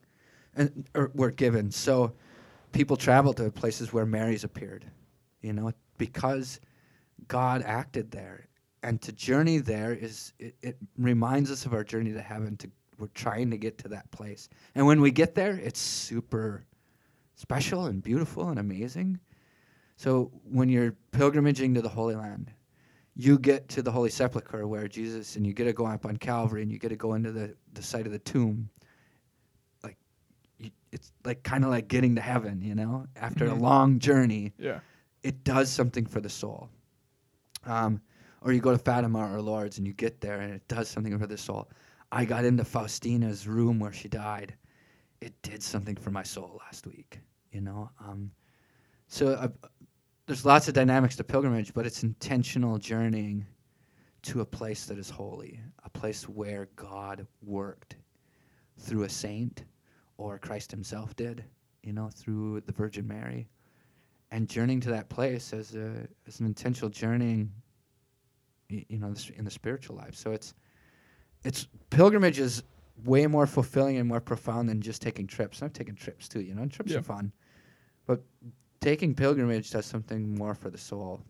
and 0.56 0.88
or 0.94 1.10
were 1.14 1.30
given. 1.30 1.70
So 1.70 2.12
people 2.72 2.96
travel 2.96 3.32
to 3.34 3.50
places 3.50 3.92
where 3.92 4.06
Mary's 4.06 4.44
appeared, 4.44 4.84
you 5.42 5.52
know, 5.52 5.72
because 5.96 6.60
God 7.26 7.62
acted 7.62 8.10
there, 8.10 8.48
and 8.82 9.00
to 9.02 9.12
journey 9.12 9.58
there 9.58 9.92
is 9.92 10.32
it, 10.38 10.54
it 10.62 10.76
reminds 10.96 11.50
us 11.50 11.66
of 11.66 11.74
our 11.74 11.84
journey 11.84 12.12
to 12.12 12.22
heaven. 12.22 12.56
To 12.58 12.70
we're 12.98 13.08
trying 13.08 13.50
to 13.50 13.58
get 13.58 13.78
to 13.78 13.88
that 13.88 14.10
place, 14.10 14.48
and 14.74 14.86
when 14.86 15.00
we 15.00 15.10
get 15.10 15.34
there, 15.34 15.56
it's 15.56 15.80
super 15.80 16.64
special 17.34 17.86
and 17.86 18.02
beautiful 18.02 18.48
and 18.48 18.58
amazing. 18.58 19.20
So 19.96 20.30
when 20.44 20.68
you're 20.68 20.94
pilgrimaging 21.12 21.74
to 21.74 21.82
the 21.82 21.88
Holy 21.88 22.14
Land, 22.14 22.52
you 23.20 23.36
get 23.36 23.68
to 23.70 23.82
the 23.82 23.90
Holy 23.90 24.10
Sepulchre 24.10 24.66
where 24.68 24.86
Jesus, 24.86 25.34
and 25.34 25.44
you 25.44 25.52
get 25.52 25.64
to 25.64 25.72
go 25.72 25.84
up 25.86 26.06
on 26.06 26.16
Calvary, 26.16 26.62
and 26.62 26.70
you 26.70 26.78
get 26.78 26.90
to 26.90 26.96
go 26.96 27.14
into 27.14 27.32
the, 27.32 27.52
the 27.74 27.82
site 27.82 28.06
of 28.06 28.12
the 28.12 28.18
tomb. 28.20 28.70
Like, 29.82 29.96
you, 30.58 30.70
it's 30.92 31.10
like 31.24 31.42
kind 31.42 31.64
of 31.64 31.70
like 31.70 31.88
getting 31.88 32.14
to 32.14 32.20
heaven, 32.20 32.62
you 32.62 32.76
know. 32.76 33.06
After 33.16 33.46
Mhm. 33.46 33.50
a 33.50 33.54
long 33.56 33.98
journey, 33.98 34.52
Yeah. 34.56 34.78
it 35.24 35.42
does 35.42 35.68
something 35.68 36.06
for 36.06 36.20
the 36.20 36.28
soul. 36.28 36.68
Um, 37.66 38.00
or 38.42 38.52
you 38.52 38.60
go 38.60 38.70
to 38.70 38.78
Fatima 38.78 39.34
or 39.34 39.42
Lourdes, 39.42 39.78
and 39.78 39.86
you 39.86 39.92
get 39.94 40.20
there, 40.20 40.40
and 40.40 40.54
it 40.54 40.66
does 40.68 40.88
something 40.88 41.18
for 41.18 41.26
the 41.26 41.36
soul. 41.36 41.68
I 42.12 42.24
got 42.24 42.44
into 42.44 42.62
Faustina's 42.62 43.48
room 43.48 43.80
where 43.80 43.92
she 43.92 44.08
died. 44.08 44.54
It 45.20 45.34
did 45.42 45.60
something 45.60 45.96
for 45.96 46.12
my 46.12 46.22
soul 46.22 46.60
last 46.64 46.86
week, 46.86 47.18
you 47.50 47.60
know. 47.62 47.90
Um, 47.98 48.30
so 49.08 49.30
uh, 49.32 49.48
there's 50.28 50.44
lots 50.44 50.68
of 50.68 50.74
dynamics 50.74 51.16
to 51.16 51.24
pilgrimage, 51.24 51.72
but 51.72 51.86
it's 51.86 52.02
intentional 52.02 52.76
journeying 52.76 53.46
to 54.22 54.42
a 54.42 54.44
place 54.44 54.84
that 54.84 54.98
is 54.98 55.08
holy, 55.08 55.58
a 55.84 55.90
place 55.90 56.28
where 56.28 56.68
God 56.76 57.26
worked 57.42 57.96
through 58.78 59.04
a 59.04 59.08
saint 59.08 59.64
or 60.18 60.38
Christ 60.38 60.70
himself 60.70 61.16
did, 61.16 61.42
you 61.82 61.94
know, 61.94 62.10
through 62.14 62.60
the 62.66 62.72
Virgin 62.72 63.08
Mary. 63.08 63.48
And 64.30 64.46
journeying 64.46 64.80
to 64.80 64.90
that 64.90 65.08
place 65.08 65.54
as 65.54 65.74
a 65.74 66.06
as 66.26 66.40
an 66.40 66.46
intentional 66.46 66.90
journeying, 66.90 67.50
you 68.68 68.98
know, 68.98 69.14
in 69.34 69.44
the 69.46 69.50
spiritual 69.50 69.96
life. 69.96 70.14
So 70.14 70.32
it's 70.32 70.52
it's 71.42 71.68
pilgrimage 71.88 72.38
is 72.38 72.62
way 73.04 73.26
more 73.26 73.46
fulfilling 73.46 73.96
and 73.96 74.06
more 74.06 74.20
profound 74.20 74.68
than 74.68 74.82
just 74.82 75.00
taking 75.00 75.26
trips. 75.26 75.62
I've 75.62 75.72
taken 75.72 75.94
trips 75.94 76.28
too, 76.28 76.40
you 76.42 76.54
know, 76.54 76.60
and 76.60 76.70
trips 76.70 76.92
Yeah. 76.92 76.98
are 76.98 77.02
fun. 77.02 77.32
But 78.04 78.22
taking 78.80 79.14
pilgrimage 79.14 79.70
does 79.70 79.86
something 79.86 80.34
more 80.34 80.54
for 80.54 80.70
the 80.70 80.78
soul 80.78 81.20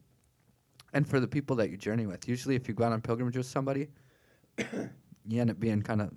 and 0.93 1.07
for 1.07 1.21
the 1.21 1.29
people 1.29 1.57
that 1.57 1.71
you 1.71 1.77
journey 1.77 2.07
with. 2.07 2.29
Usually, 2.29 2.55
if 2.55 2.69
you 2.69 2.75
go 2.75 2.85
out 2.85 2.93
on 2.93 3.01
pilgrimage 3.01 3.37
with 3.37 3.47
somebody, 3.47 3.89
you 4.59 5.41
end 5.41 5.51
up 5.51 5.61
being 5.61 5.83
kind 5.83 6.01
of 6.03 6.13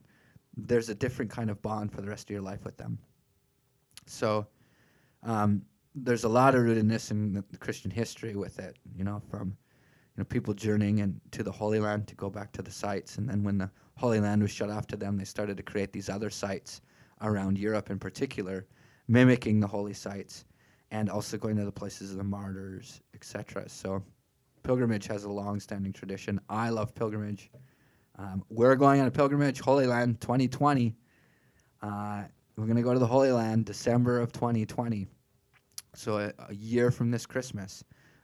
there's 0.58 0.90
a 0.90 0.96
different 0.96 1.32
kind 1.32 1.50
of 1.50 1.62
bond 1.62 1.92
for 1.92 2.02
the 2.02 2.08
rest 2.08 2.30
of 2.30 2.34
your 2.34 2.42
life 2.42 2.66
with 2.66 2.78
them. 2.78 2.98
So, 4.06 4.48
um, 5.24 5.62
there's 5.96 6.24
a 6.24 6.30
lot 6.30 6.56
of 6.56 6.62
rootedness 6.62 7.12
in 7.12 7.44
Christian 7.60 7.92
history 7.92 8.36
with 8.36 8.60
it. 8.60 8.78
You 8.96 9.04
know, 9.04 9.22
from 9.30 9.50
you 9.50 10.18
know 10.18 10.24
people 10.26 10.54
journeying 10.54 11.00
into 11.00 11.44
the 11.44 11.52
Holy 11.52 11.80
Land 11.80 12.08
to 12.08 12.16
go 12.16 12.30
back 12.30 12.52
to 12.54 12.62
the 12.62 12.72
sites, 12.72 13.18
and 13.18 13.30
then 13.30 13.44
when 13.44 13.58
the 13.58 13.70
Holy 13.98 14.20
Land 14.20 14.42
was 14.42 14.52
shut 14.52 14.70
off 14.70 14.88
to 14.88 14.98
them, 14.98 15.18
they 15.18 15.26
started 15.26 15.58
to 15.58 15.64
create 15.64 15.92
these 15.92 16.10
other 16.10 16.30
sites 16.30 16.82
around 17.22 17.58
Europe, 17.58 17.90
in 17.90 18.00
particular, 18.00 18.66
mimicking 19.08 19.60
the 19.60 19.68
holy 19.68 19.94
sites, 19.94 20.46
and 20.92 21.10
also 21.10 21.38
going 21.38 21.56
to 21.56 21.66
the 21.66 21.72
places 21.72 22.12
of 22.12 22.18
the 22.18 22.24
martyrs, 22.24 23.02
etc. 23.16 23.68
So, 23.68 24.04
pilgrimage 24.64 25.08
has 25.08 25.24
a 25.24 25.30
long-standing 25.30 25.94
tradition. 25.94 26.40
I 26.50 26.70
love 26.70 26.94
pilgrimage. 26.94 27.50
Um, 28.20 28.44
we're 28.50 28.76
going 28.76 29.02
on 29.02 29.08
a 29.08 29.12
pilgrimage, 29.12 29.62
Holy 29.62 29.88
Land 29.88 30.22
2020. 30.22 30.96
Uh, 31.82 32.24
we're 32.58 32.66
going 32.66 32.76
to 32.76 32.84
go 32.84 32.94
to 32.94 33.00
the 33.00 33.08
Holy 33.08 33.32
Land 33.32 33.66
December 33.66 34.20
of 34.20 34.34
2020. 34.34 35.08
So, 35.96 36.18
a, 36.18 36.34
a 36.50 36.54
year 36.54 36.92
from 36.92 37.10
this 37.10 37.26
Christmas, 37.26 37.84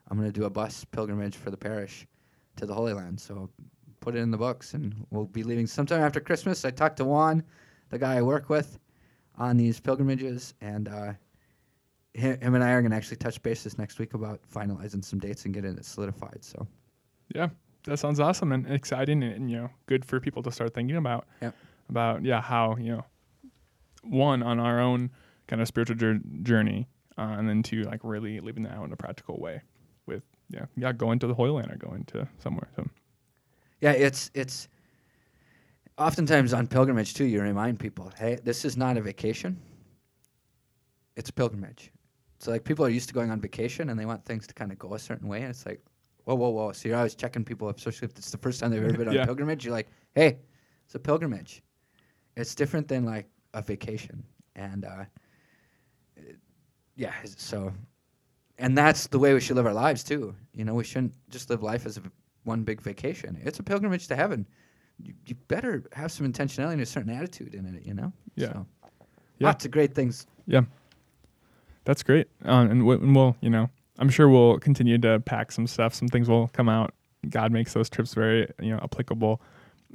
I'm 0.09 0.17
going 0.17 0.31
to 0.31 0.39
do 0.39 0.45
a 0.45 0.49
bus 0.49 0.85
pilgrimage 0.85 1.35
for 1.35 1.49
the 1.49 1.57
parish 1.57 2.05
to 2.57 2.65
the 2.65 2.73
Holy 2.73 2.93
Land. 2.93 3.19
So, 3.19 3.49
put 4.01 4.15
it 4.15 4.19
in 4.19 4.31
the 4.31 4.37
books, 4.37 4.73
and 4.73 4.93
we'll 5.09 5.25
be 5.25 5.43
leaving 5.43 5.67
sometime 5.67 6.01
after 6.01 6.19
Christmas. 6.19 6.65
I 6.65 6.71
talked 6.71 6.97
to 6.97 7.05
Juan, 7.05 7.43
the 7.89 7.97
guy 7.97 8.15
I 8.15 8.21
work 8.21 8.49
with, 8.49 8.77
on 9.35 9.57
these 9.57 9.79
pilgrimages, 9.79 10.53
and 10.61 10.87
uh, 10.87 11.13
him, 12.13 12.55
and 12.55 12.63
I 12.63 12.71
are 12.71 12.81
going 12.81 12.91
to 12.91 12.97
actually 12.97 13.17
touch 13.17 13.41
bases 13.43 13.77
next 13.77 13.99
week 13.99 14.13
about 14.13 14.41
finalizing 14.53 15.03
some 15.03 15.19
dates 15.19 15.45
and 15.45 15.53
getting 15.53 15.77
it 15.77 15.85
solidified. 15.85 16.43
So, 16.43 16.67
Yeah, 17.33 17.49
that 17.85 17.97
sounds 17.97 18.19
awesome 18.19 18.51
and 18.51 18.67
exciting, 18.71 19.23
and, 19.23 19.33
and, 19.33 19.51
you 19.51 19.57
know, 19.57 19.69
good 19.85 20.03
for 20.03 20.19
people 20.19 20.43
to 20.43 20.51
start 20.51 20.73
thinking 20.73 20.97
about. 20.97 21.27
Yep. 21.41 21.55
About 21.89 22.25
yeah, 22.25 22.41
how 22.41 22.75
you 22.77 22.91
know, 22.91 23.05
one 24.03 24.43
on 24.43 24.59
our 24.59 24.79
own 24.79 25.09
kind 25.47 25.61
of 25.61 25.67
spiritual 25.69 25.95
jour- 25.95 26.19
journey, 26.43 26.85
uh, 27.17 27.35
and 27.37 27.47
then 27.47 27.63
two 27.63 27.83
like 27.83 28.01
really 28.03 28.41
living 28.41 28.63
that 28.63 28.73
out 28.73 28.85
in 28.85 28.91
a 28.91 28.97
practical 28.97 29.39
way, 29.39 29.61
with 30.05 30.23
yeah, 30.49 30.65
yeah, 30.75 30.91
going 30.91 31.19
to 31.19 31.27
the 31.27 31.33
Holy 31.33 31.51
Land 31.51 31.71
or 31.71 31.77
going 31.77 32.03
to 32.05 32.27
somewhere. 32.39 32.67
So 32.75 32.85
yeah, 33.79 33.91
it's 33.91 34.29
it's 34.33 34.67
oftentimes 35.97 36.53
on 36.53 36.67
pilgrimage 36.67 37.13
too. 37.13 37.23
You 37.23 37.41
remind 37.41 37.79
people, 37.79 38.11
hey, 38.17 38.37
this 38.43 38.65
is 38.65 38.75
not 38.75 38.97
a 38.97 39.01
vacation; 39.01 39.57
it's 41.15 41.29
a 41.29 41.33
pilgrimage. 41.33 41.91
So 42.39 42.51
like 42.51 42.63
people 42.63 42.85
are 42.85 42.89
used 42.89 43.07
to 43.09 43.13
going 43.13 43.31
on 43.31 43.39
vacation 43.41 43.89
and 43.89 43.99
they 43.99 44.05
want 44.05 44.23
things 44.25 44.45
to 44.47 44.53
kind 44.53 44.71
of 44.71 44.77
go 44.77 44.93
a 44.93 44.99
certain 44.99 45.27
way, 45.27 45.41
and 45.41 45.49
it's 45.49 45.65
like, 45.65 45.81
whoa, 46.25 46.35
whoa, 46.35 46.49
whoa. 46.49 46.71
So 46.73 46.87
you're 46.89 46.97
always 46.97 47.15
checking 47.15 47.43
people, 47.43 47.67
up, 47.67 47.77
especially 47.77 48.05
if 48.07 48.17
it's 48.17 48.31
the 48.31 48.37
first 48.37 48.59
time 48.59 48.71
they've 48.71 48.83
ever 48.83 48.97
been 48.97 49.07
on 49.07 49.13
Yeah. 49.15 49.25
pilgrimage. 49.25 49.65
You're 49.65 49.73
like, 49.73 49.87
hey, 50.15 50.37
it's 50.85 50.95
a 50.95 50.99
pilgrimage. 50.99 51.63
It's 52.35 52.53
different 52.53 52.87
than 52.87 53.05
like 53.05 53.25
a 53.53 53.61
vacation, 53.61 54.23
and 54.55 54.85
uh, 54.85 55.05
it- 56.15 56.37
yeah, 56.95 57.13
so. 57.25 57.73
And 58.59 58.75
that's 58.75 59.05
the 59.07 59.19
way 59.19 59.33
we 59.35 59.39
should 59.39 59.55
live 59.55 59.67
our 59.67 59.73
lives 59.73 60.03
too. 60.03 60.33
You 60.53 60.65
know, 60.65 60.73
we 60.73 60.83
shouldn't 60.83 61.13
just 61.29 61.49
live 61.51 61.61
life 61.61 61.85
as 61.85 61.97
a, 61.97 62.01
one 62.43 62.63
big 62.63 62.81
vacation. 62.81 63.39
It's 63.43 63.59
a 63.59 63.63
pilgrimage 63.63 64.07
to 64.07 64.15
heaven. 64.15 64.47
You, 65.03 65.13
you 65.27 65.35
better 65.47 65.83
have 65.93 66.11
some 66.11 66.31
intentionality 66.31 66.73
and 66.73 66.81
a 66.81 66.85
certain 66.87 67.11
attitude 67.13 67.53
in 67.53 67.67
it. 67.75 67.83
You 67.85 67.93
know. 67.93 68.11
Yeah. 68.35 68.47
So, 68.53 68.65
Yeah. 69.37 69.47
Lots 69.47 69.65
of 69.65 69.71
great 69.71 69.93
things. 69.93 70.25
Yeah, 70.47 70.61
that's 71.87 72.03
great. 72.03 72.27
Um, 72.43 72.69
and, 72.69 72.81
w- 72.81 73.01
and 73.01 73.15
we'll, 73.15 73.35
you 73.41 73.49
know, 73.49 73.69
I'm 73.97 74.09
sure 74.09 74.27
we'll 74.29 74.59
continue 74.59 74.97
to 74.99 75.19
pack 75.21 75.51
some 75.53 75.65
stuff. 75.65 75.93
Some 75.95 76.09
things 76.09 76.27
will 76.29 76.49
come 76.49 76.67
out. 76.69 76.93
God 77.29 77.51
makes 77.51 77.73
those 77.73 77.89
trips 77.89 78.13
very, 78.13 78.47
you 78.61 78.71
know, 78.71 78.79
applicable 78.83 79.41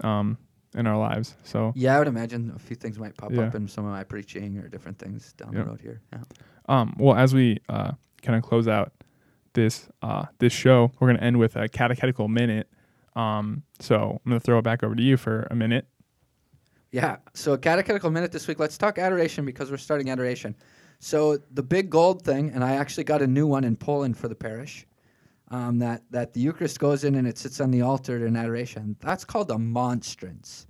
um, 0.00 0.38
in 0.74 0.87
our 0.87 0.96
lives. 0.98 1.37
So, 1.44 1.72
Yeah, 1.76 1.94
I 1.94 1.98
would 1.98 2.09
imagine 2.09 2.50
a 2.57 2.59
few 2.59 2.76
things 2.76 2.98
might 2.98 3.14
pop 3.16 3.31
Yeah. 3.31 3.42
up 3.42 3.55
in 3.55 3.68
some 3.68 3.85
of 3.85 3.92
my 3.92 4.05
preaching 4.05 4.59
or 4.59 4.68
different 4.68 4.98
things 4.98 5.35
down 5.35 5.52
Yeah. 5.52 5.64
the 5.64 5.70
road 5.70 5.81
here. 5.83 6.00
Yeah. 6.12 6.22
um, 6.68 6.96
well, 6.98 7.14
as 7.14 7.35
we 7.35 7.59
uh, 7.68 7.92
kind 8.22 8.37
of 8.37 8.42
close 8.42 8.66
out 8.68 8.92
this 9.52 9.88
uh, 10.00 10.24
this 10.38 10.52
show, 10.52 10.90
we're 10.98 11.09
going 11.09 11.18
to 11.18 11.24
end 11.24 11.38
with 11.38 11.57
a 11.57 11.68
catechetical 11.68 12.26
minute. 12.26 12.68
Um, 13.14 13.62
so 13.81 14.18
I'm 14.24 14.31
going 14.31 14.40
to 14.40 14.44
throw 14.44 14.59
it 14.59 14.62
back 14.62 14.83
over 14.83 14.94
to 14.94 15.02
you 15.02 15.18
for 15.18 15.46
a 15.50 15.55
minute. 15.55 15.87
Yeah. 16.90 17.16
So 17.35 17.52
a 17.52 17.59
catechetical 17.59 18.11
minute 18.11 18.33
this 18.33 18.48
week. 18.48 18.59
Let's 18.59 18.78
talk 18.78 18.98
adoration 18.98 19.44
because 19.44 19.70
we're 19.70 19.76
starting 19.76 20.09
adoration. 20.11 20.55
So 21.05 21.37
the 21.51 21.65
big 21.65 21.91
gold 21.91 22.23
thing, 22.23 22.51
and 22.51 22.62
I 22.62 22.77
actually 22.77 23.03
got 23.03 23.23
a 23.23 23.27
new 23.27 23.45
one 23.45 23.65
in 23.65 23.75
Poland 23.75 24.17
for 24.17 24.29
the 24.29 24.37
parish. 24.37 24.87
Um, 25.49 25.81
that 25.81 26.05
that 26.12 26.33
the 26.33 26.41
Eucharist 26.41 26.79
goes 26.79 27.03
in 27.03 27.17
and 27.17 27.27
it 27.27 27.37
sits 27.37 27.61
on 27.61 27.73
the 27.73 27.83
altar 27.83 28.25
in 28.25 28.37
adoration. 28.37 28.97
That's 29.01 29.25
called 29.25 29.51
a 29.51 29.59
monstrance. 29.59 30.69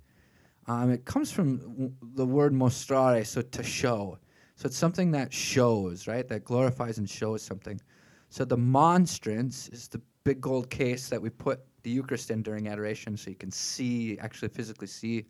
Um, 0.65 0.89
it 0.89 1.05
comes 1.05 1.31
from 1.31 1.59
w- 1.59 1.93
the 2.15 2.25
word 2.25 2.51
mostrare, 2.51 3.23
so 3.27 3.43
to 3.43 3.63
show. 3.63 4.17
So 4.55 4.65
it's 4.65 4.75
something 4.75 5.11
that 5.11 5.31
shows, 5.31 6.07
right? 6.07 6.27
That 6.27 6.43
glorifies 6.43 6.97
and 6.97 7.07
shows 7.07 7.43
something. 7.43 7.79
So 8.29 8.43
the 8.43 8.57
monstrance 8.57 9.69
is 9.69 9.87
the 9.87 10.01
big 10.23 10.41
gold 10.41 10.71
case 10.71 11.09
that 11.09 11.21
we 11.21 11.29
put 11.29 11.59
the 11.83 11.91
Eucharist 11.91 12.31
in 12.31 12.41
during 12.41 12.67
adoration, 12.67 13.17
so 13.17 13.29
you 13.29 13.35
can 13.35 13.51
see, 13.51 14.17
actually 14.17 14.49
physically 14.49 14.87
see 14.87 15.27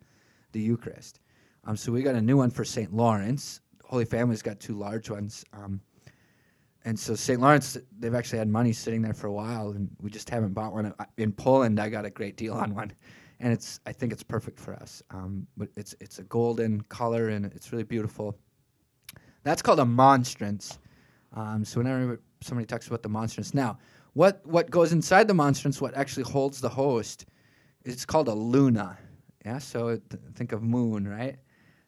the 0.52 0.60
Eucharist. 0.60 1.20
Um, 1.64 1.76
so 1.76 1.92
we 1.92 2.02
got 2.02 2.14
a 2.14 2.22
new 2.22 2.38
one 2.38 2.50
for 2.50 2.64
St. 2.64 2.92
Lawrence. 2.92 3.60
Holy 3.84 4.04
Family's 4.04 4.42
got 4.42 4.60
two 4.60 4.74
large 4.74 5.10
ones. 5.10 5.44
Um, 5.52 5.80
and 6.84 6.98
so 6.98 7.14
St. 7.14 7.40
Lawrence, 7.40 7.78
they've 7.98 8.14
actually 8.14 8.38
had 8.38 8.48
money 8.48 8.72
sitting 8.72 9.00
there 9.00 9.14
for 9.14 9.26
a 9.26 9.32
while, 9.32 9.70
and 9.70 9.88
we 10.00 10.10
just 10.10 10.28
haven't 10.28 10.52
bought 10.52 10.72
one. 10.72 10.92
In 11.16 11.32
Poland, 11.32 11.80
I 11.80 11.88
got 11.88 12.04
a 12.04 12.10
great 12.10 12.36
deal 12.36 12.54
on 12.54 12.74
one, 12.74 12.92
and 13.40 13.52
it's 13.52 13.80
I 13.86 13.92
think 13.92 14.12
it's 14.12 14.22
perfect 14.22 14.58
for 14.58 14.74
us. 14.74 15.02
Um, 15.10 15.46
but 15.56 15.68
it's 15.76 15.94
it's 16.00 16.18
a 16.18 16.24
golden 16.24 16.80
color 16.82 17.28
and 17.28 17.46
it's 17.46 17.72
really 17.72 17.84
beautiful. 17.84 18.36
That's 19.44 19.62
called 19.62 19.80
a 19.80 19.84
monstrance. 19.84 20.78
Um, 21.32 21.64
so 21.64 21.80
whenever 21.80 22.20
somebody 22.40 22.66
talks 22.66 22.86
about 22.86 23.02
the 23.02 23.08
monstrance, 23.08 23.54
now 23.54 23.78
what 24.12 24.40
what 24.44 24.70
goes 24.70 24.92
inside 24.92 25.26
the 25.26 25.34
monstrance, 25.34 25.80
what 25.80 25.94
actually 25.94 26.24
holds 26.24 26.60
the 26.60 26.68
host, 26.68 27.26
it's 27.84 28.04
called 28.04 28.28
a 28.28 28.34
luna. 28.34 28.98
Yeah, 29.44 29.58
so 29.58 29.96
th- 29.96 30.22
think 30.34 30.52
of 30.52 30.62
moon, 30.62 31.06
right? 31.06 31.36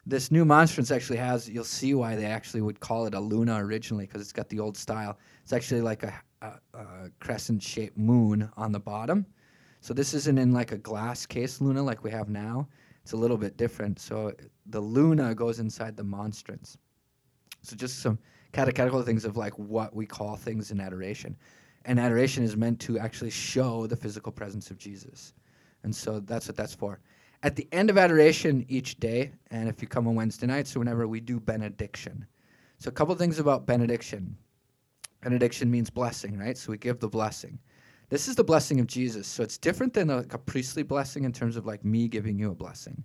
This 0.08 0.30
new 0.30 0.44
monstrance 0.44 0.92
actually 0.92 1.16
has. 1.16 1.48
You'll 1.48 1.64
see 1.64 1.92
why 1.94 2.14
they 2.14 2.26
actually 2.26 2.60
would 2.60 2.78
call 2.78 3.06
it 3.06 3.14
a 3.14 3.20
luna 3.20 3.56
originally, 3.56 4.06
because 4.06 4.20
it's 4.20 4.32
got 4.32 4.48
the 4.48 4.60
old 4.60 4.76
style. 4.76 5.18
It's 5.42 5.52
actually 5.52 5.80
like 5.80 6.04
a, 6.04 6.14
a, 6.42 6.52
a 6.74 7.10
crescent-shaped 7.18 7.98
moon 7.98 8.48
on 8.56 8.70
the 8.70 8.78
bottom. 8.78 9.26
So 9.80 9.92
this 9.92 10.14
isn't 10.14 10.38
in 10.38 10.52
like 10.52 10.70
a 10.70 10.78
glass 10.78 11.26
case 11.26 11.60
luna 11.60 11.82
like 11.82 12.04
we 12.04 12.10
have 12.12 12.28
now. 12.28 12.68
It's 13.02 13.12
a 13.12 13.16
little 13.16 13.36
bit 13.36 13.56
different. 13.56 13.98
So 13.98 14.32
the 14.66 14.80
luna 14.80 15.34
goes 15.34 15.58
inside 15.58 15.96
the 15.96 16.04
monstrance. 16.04 16.78
So 17.62 17.74
just 17.74 17.98
some 17.98 18.18
catechetical 18.52 19.02
things 19.02 19.24
of 19.24 19.36
like 19.36 19.58
what 19.58 19.94
we 19.94 20.06
call 20.06 20.36
things 20.36 20.70
in 20.70 20.80
adoration. 20.80 21.36
And 21.84 21.98
adoration 21.98 22.44
is 22.44 22.56
meant 22.56 22.80
to 22.80 22.98
actually 22.98 23.30
show 23.30 23.86
the 23.86 23.96
physical 23.96 24.32
presence 24.32 24.70
of 24.70 24.78
Jesus. 24.78 25.34
And 25.82 25.94
so 25.94 26.20
that's 26.20 26.48
what 26.48 26.56
that's 26.56 26.74
for. 26.74 27.00
At 27.42 27.56
the 27.56 27.68
end 27.72 27.90
of 27.90 27.98
adoration 27.98 28.64
each 28.68 28.98
day, 28.98 29.32
and 29.50 29.68
if 29.68 29.80
you 29.82 29.88
come 29.88 30.08
on 30.08 30.14
Wednesday 30.14 30.46
night, 30.46 30.66
so 30.66 30.80
whenever 30.80 31.06
we 31.06 31.20
do 31.20 31.38
benediction. 31.38 32.26
So 32.78 32.88
a 32.88 32.92
couple 32.92 33.14
things 33.14 33.38
about 33.38 33.66
benediction. 33.66 34.36
Benediction 35.22 35.70
means 35.70 35.90
blessing, 35.90 36.38
right? 36.38 36.56
So 36.56 36.72
we 36.72 36.78
give 36.78 37.00
the 37.00 37.08
blessing. 37.08 37.58
This 38.08 38.28
is 38.28 38.36
the 38.36 38.44
blessing 38.44 38.80
of 38.80 38.86
Jesus. 38.86 39.26
So 39.26 39.42
it's 39.42 39.58
different 39.58 39.92
than 39.92 40.10
a, 40.10 40.18
like 40.18 40.34
a 40.34 40.38
priestly 40.38 40.82
blessing 40.82 41.24
in 41.24 41.32
terms 41.32 41.56
of 41.56 41.66
like 41.66 41.84
me 41.84 42.08
giving 42.08 42.38
you 42.38 42.50
a 42.50 42.54
blessing. 42.54 43.02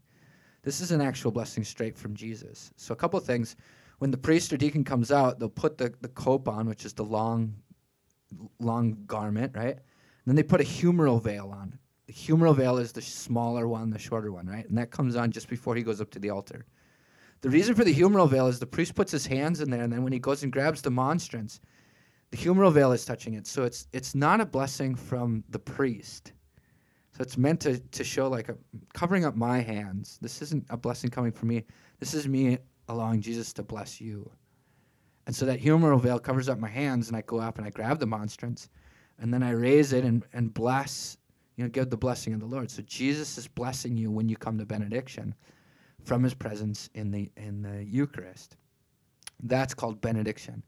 This 0.64 0.80
is 0.80 0.92
an 0.92 1.02
actual 1.02 1.32
blessing 1.32 1.64
straight 1.64 1.98
from 1.98 2.16
Jesus. 2.16 2.72
So 2.76 2.94
a 2.94 2.96
couple 2.96 3.20
things. 3.20 3.56
When 3.98 4.12
the 4.12 4.18
priest 4.18 4.54
or 4.54 4.58
deacon 4.58 4.84
comes 4.84 5.12
out, 5.12 5.40
they'll 5.40 5.50
put 5.50 5.78
the, 5.78 5.94
the 6.02 6.08
cope 6.10 6.48
on, 6.48 6.68
which 6.68 6.86
is 6.86 6.94
the 6.94 7.04
long 7.04 7.56
long 8.60 8.98
garment, 9.08 9.56
right? 9.56 9.76
And 9.76 10.26
then 10.26 10.36
they 10.36 10.44
put 10.44 10.62
a 10.62 10.64
humeral 10.64 11.22
veil 11.22 11.54
on. 11.56 11.78
The 12.08 12.14
humeral 12.14 12.56
veil 12.56 12.78
is 12.78 12.92
the 12.92 13.02
smaller 13.02 13.68
one, 13.68 13.90
the 13.90 14.00
shorter 14.00 14.32
one, 14.32 14.48
right? 14.48 14.68
And 14.68 14.78
that 14.78 14.92
comes 14.92 15.16
on 15.16 15.32
just 15.32 15.48
before 15.48 15.76
he 15.76 15.84
goes 15.84 16.02
up 16.02 16.10
to 16.12 16.20
the 16.20 16.30
altar. 16.30 16.66
The 17.42 17.50
reason 17.50 17.74
for 17.74 17.84
the 17.84 17.94
humeral 17.94 18.30
veil 18.30 18.48
is 18.48 18.60
the 18.60 18.66
priest 18.66 18.96
puts 18.96 19.12
his 19.12 19.26
hands 19.26 19.62
in 19.62 19.70
there, 19.70 19.82
and 19.82 19.92
then 19.92 20.04
when 20.04 20.14
he 20.14 20.20
goes 20.20 20.44
and 20.44 20.52
grabs 20.52 20.82
the 20.82 20.92
monstrance, 20.92 21.60
the 22.32 22.38
humeral 22.38 22.72
veil 22.72 22.92
is 22.92 23.06
touching 23.06 23.34
it. 23.34 23.48
So 23.48 23.64
it's 23.64 23.88
it's 23.94 24.16
not 24.16 24.42
a 24.42 24.46
blessing 24.46 24.96
from 24.96 25.44
the 25.50 25.60
priest. 25.60 26.34
So 27.14 27.22
it's 27.22 27.38
meant 27.38 27.60
to, 27.62 27.80
to 27.80 28.04
show 28.04 28.30
like 28.30 28.50
a 28.50 28.58
covering 28.94 29.26
up 29.26 29.36
my 29.36 29.60
hands. 29.60 30.18
This 30.22 30.42
isn't 30.42 30.66
a 30.70 30.78
blessing 30.78 31.10
coming 31.10 31.32
from 31.32 31.50
me. 31.50 31.66
This 32.00 32.14
is 32.14 32.28
me 32.28 32.58
allowing 32.88 33.22
Jesus 33.22 33.54
to 33.54 33.64
bless 33.64 34.00
you. 34.00 34.30
And 35.28 35.36
so 35.36 35.46
that 35.46 35.62
humeral 35.62 36.00
veil 36.00 36.20
covers 36.20 36.50
up 36.50 36.58
my 36.58 36.70
hands, 36.70 37.08
and 37.08 37.18
I 37.18 37.22
go 37.22 37.40
up 37.40 37.58
and 37.58 37.68
I 37.68 37.70
grab 37.70 38.00
the 38.00 38.08
monstrance, 38.08 38.70
and 39.20 39.34
then 39.34 39.44
I 39.44 39.52
raise 39.52 39.94
it 39.94 40.04
and, 40.04 40.26
and 40.34 40.54
bless, 40.54 41.18
you 41.62 41.68
know, 41.68 41.72
give 41.72 41.92
the 41.92 41.98
blessing 41.98 42.34
of 42.34 42.40
the 42.40 42.48
Lord. 42.48 42.72
So 42.72 42.82
Jesus 42.82 43.38
is 43.38 43.48
blessing 43.48 43.96
you 43.96 44.10
when 44.10 44.28
you 44.28 44.36
come 44.36 44.58
to 44.58 44.66
benediction 44.66 45.36
from 46.04 46.24
his 46.24 46.34
presence 46.34 46.90
in 46.96 47.12
the 47.12 47.32
in 47.38 47.62
the 47.62 47.84
Eucharist. 47.84 48.58
That's 49.44 49.76
called 49.76 50.02
benediction, 50.02 50.64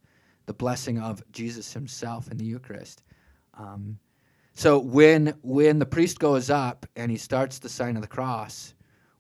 the 0.46 0.54
blessing 0.54 1.00
of 1.00 1.24
Jesus 1.32 1.74
himself 1.74 2.30
in 2.30 2.38
the 2.38 2.46
Eucharist. 2.46 3.02
Um, 3.58 3.98
so 4.54 4.78
when 4.78 5.34
when 5.42 5.80
the 5.80 5.88
priest 5.88 6.20
goes 6.20 6.52
up 6.52 6.86
and 6.96 7.10
he 7.10 7.18
starts 7.18 7.58
the 7.58 7.70
sign 7.70 7.96
of 7.96 8.04
the 8.04 8.08
cross 8.08 8.76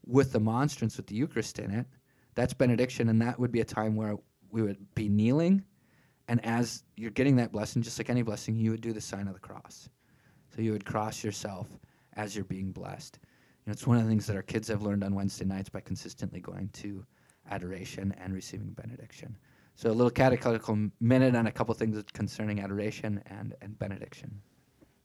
with 0.05 0.31
the 0.31 0.39
monstrance 0.39 0.95
with 0.97 1.07
the 1.07 1.15
Eucharist 1.15 1.57
in 1.57 1.71
it, 1.71 1.87
that's 2.35 2.53
benediction, 2.53 3.09
and 3.09 3.19
that 3.23 3.39
would 3.39 3.51
be 3.51 3.61
a 3.61 3.65
time 3.65 3.95
where 3.95 4.15
we 4.51 4.61
would 4.61 4.93
be 4.93 5.09
kneeling, 5.09 5.63
and 6.27 6.45
as 6.45 6.83
you're 6.97 7.09
getting 7.09 7.37
that 7.37 7.51
blessing, 7.51 7.81
just 7.81 7.97
like 7.97 8.11
any 8.11 8.21
blessing, 8.21 8.55
you 8.55 8.69
would 8.69 8.81
do 8.81 8.93
the 8.93 9.01
sign 9.01 9.27
of 9.27 9.33
the 9.33 9.39
cross. 9.39 9.89
So 10.55 10.61
you 10.61 10.71
would 10.71 10.85
cross 10.85 11.23
yourself 11.23 11.67
as 12.15 12.35
you're 12.35 12.45
being 12.45 12.71
blessed. 12.71 13.19
You 13.21 13.69
know, 13.69 13.73
it's 13.73 13.87
one 13.87 13.97
of 13.97 14.03
the 14.03 14.09
things 14.09 14.27
that 14.27 14.35
our 14.35 14.43
kids 14.43 14.67
have 14.67 14.81
learned 14.81 15.03
on 15.03 15.15
Wednesday 15.15 15.45
nights 15.45 15.69
by 15.69 15.79
consistently 15.79 16.39
going 16.39 16.69
to 16.73 17.05
adoration 17.49 18.13
and 18.21 18.33
receiving 18.33 18.69
benediction. 18.69 19.37
So 19.75 19.89
a 19.89 19.93
little 19.93 20.11
catechetical 20.11 20.89
minute 20.99 21.35
on 21.35 21.47
a 21.47 21.51
couple 21.51 21.73
things 21.73 22.01
concerning 22.13 22.59
adoration 22.59 23.23
and, 23.25 23.55
and 23.61 23.77
benediction. 23.79 24.41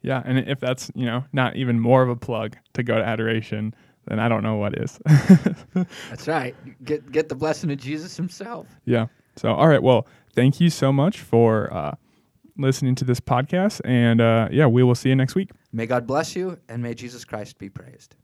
Yeah, 0.02 0.22
and 0.24 0.38
if 0.38 0.60
that's 0.60 0.92
you 0.94 1.06
know 1.06 1.24
not 1.32 1.56
even 1.56 1.80
more 1.80 2.02
of 2.02 2.08
a 2.08 2.14
plug 2.14 2.56
to 2.74 2.84
go 2.84 2.98
to 2.98 3.04
adoration, 3.04 3.74
then 4.06 4.20
I 4.20 4.28
don't 4.28 4.44
know 4.44 4.54
what 4.54 4.78
is. 4.78 5.00
That's 5.74 6.28
right. 6.28 6.54
Get 6.84 7.10
get 7.10 7.28
the 7.28 7.34
blessing 7.34 7.72
of 7.72 7.78
Jesus 7.78 8.16
Himself. 8.16 8.68
Yeah. 8.84 9.06
So 9.34 9.52
all 9.52 9.66
right. 9.66 9.82
Well, 9.82 10.06
thank 10.36 10.60
you 10.60 10.70
so 10.70 10.92
much 10.92 11.18
for 11.18 11.72
uh, 11.74 11.96
listening 12.58 12.94
to 12.96 13.04
this 13.04 13.20
podcast, 13.20 13.80
and 13.84 14.20
uh, 14.20 14.48
yeah, 14.50 14.66
we 14.66 14.82
will 14.82 14.94
see 14.94 15.08
you 15.08 15.16
next 15.16 15.34
week. 15.34 15.50
May 15.72 15.86
God 15.86 16.06
bless 16.06 16.36
you, 16.36 16.58
and 16.68 16.82
may 16.82 16.94
Jesus 16.94 17.24
Christ 17.24 17.58
be 17.58 17.68
praised. 17.68 18.16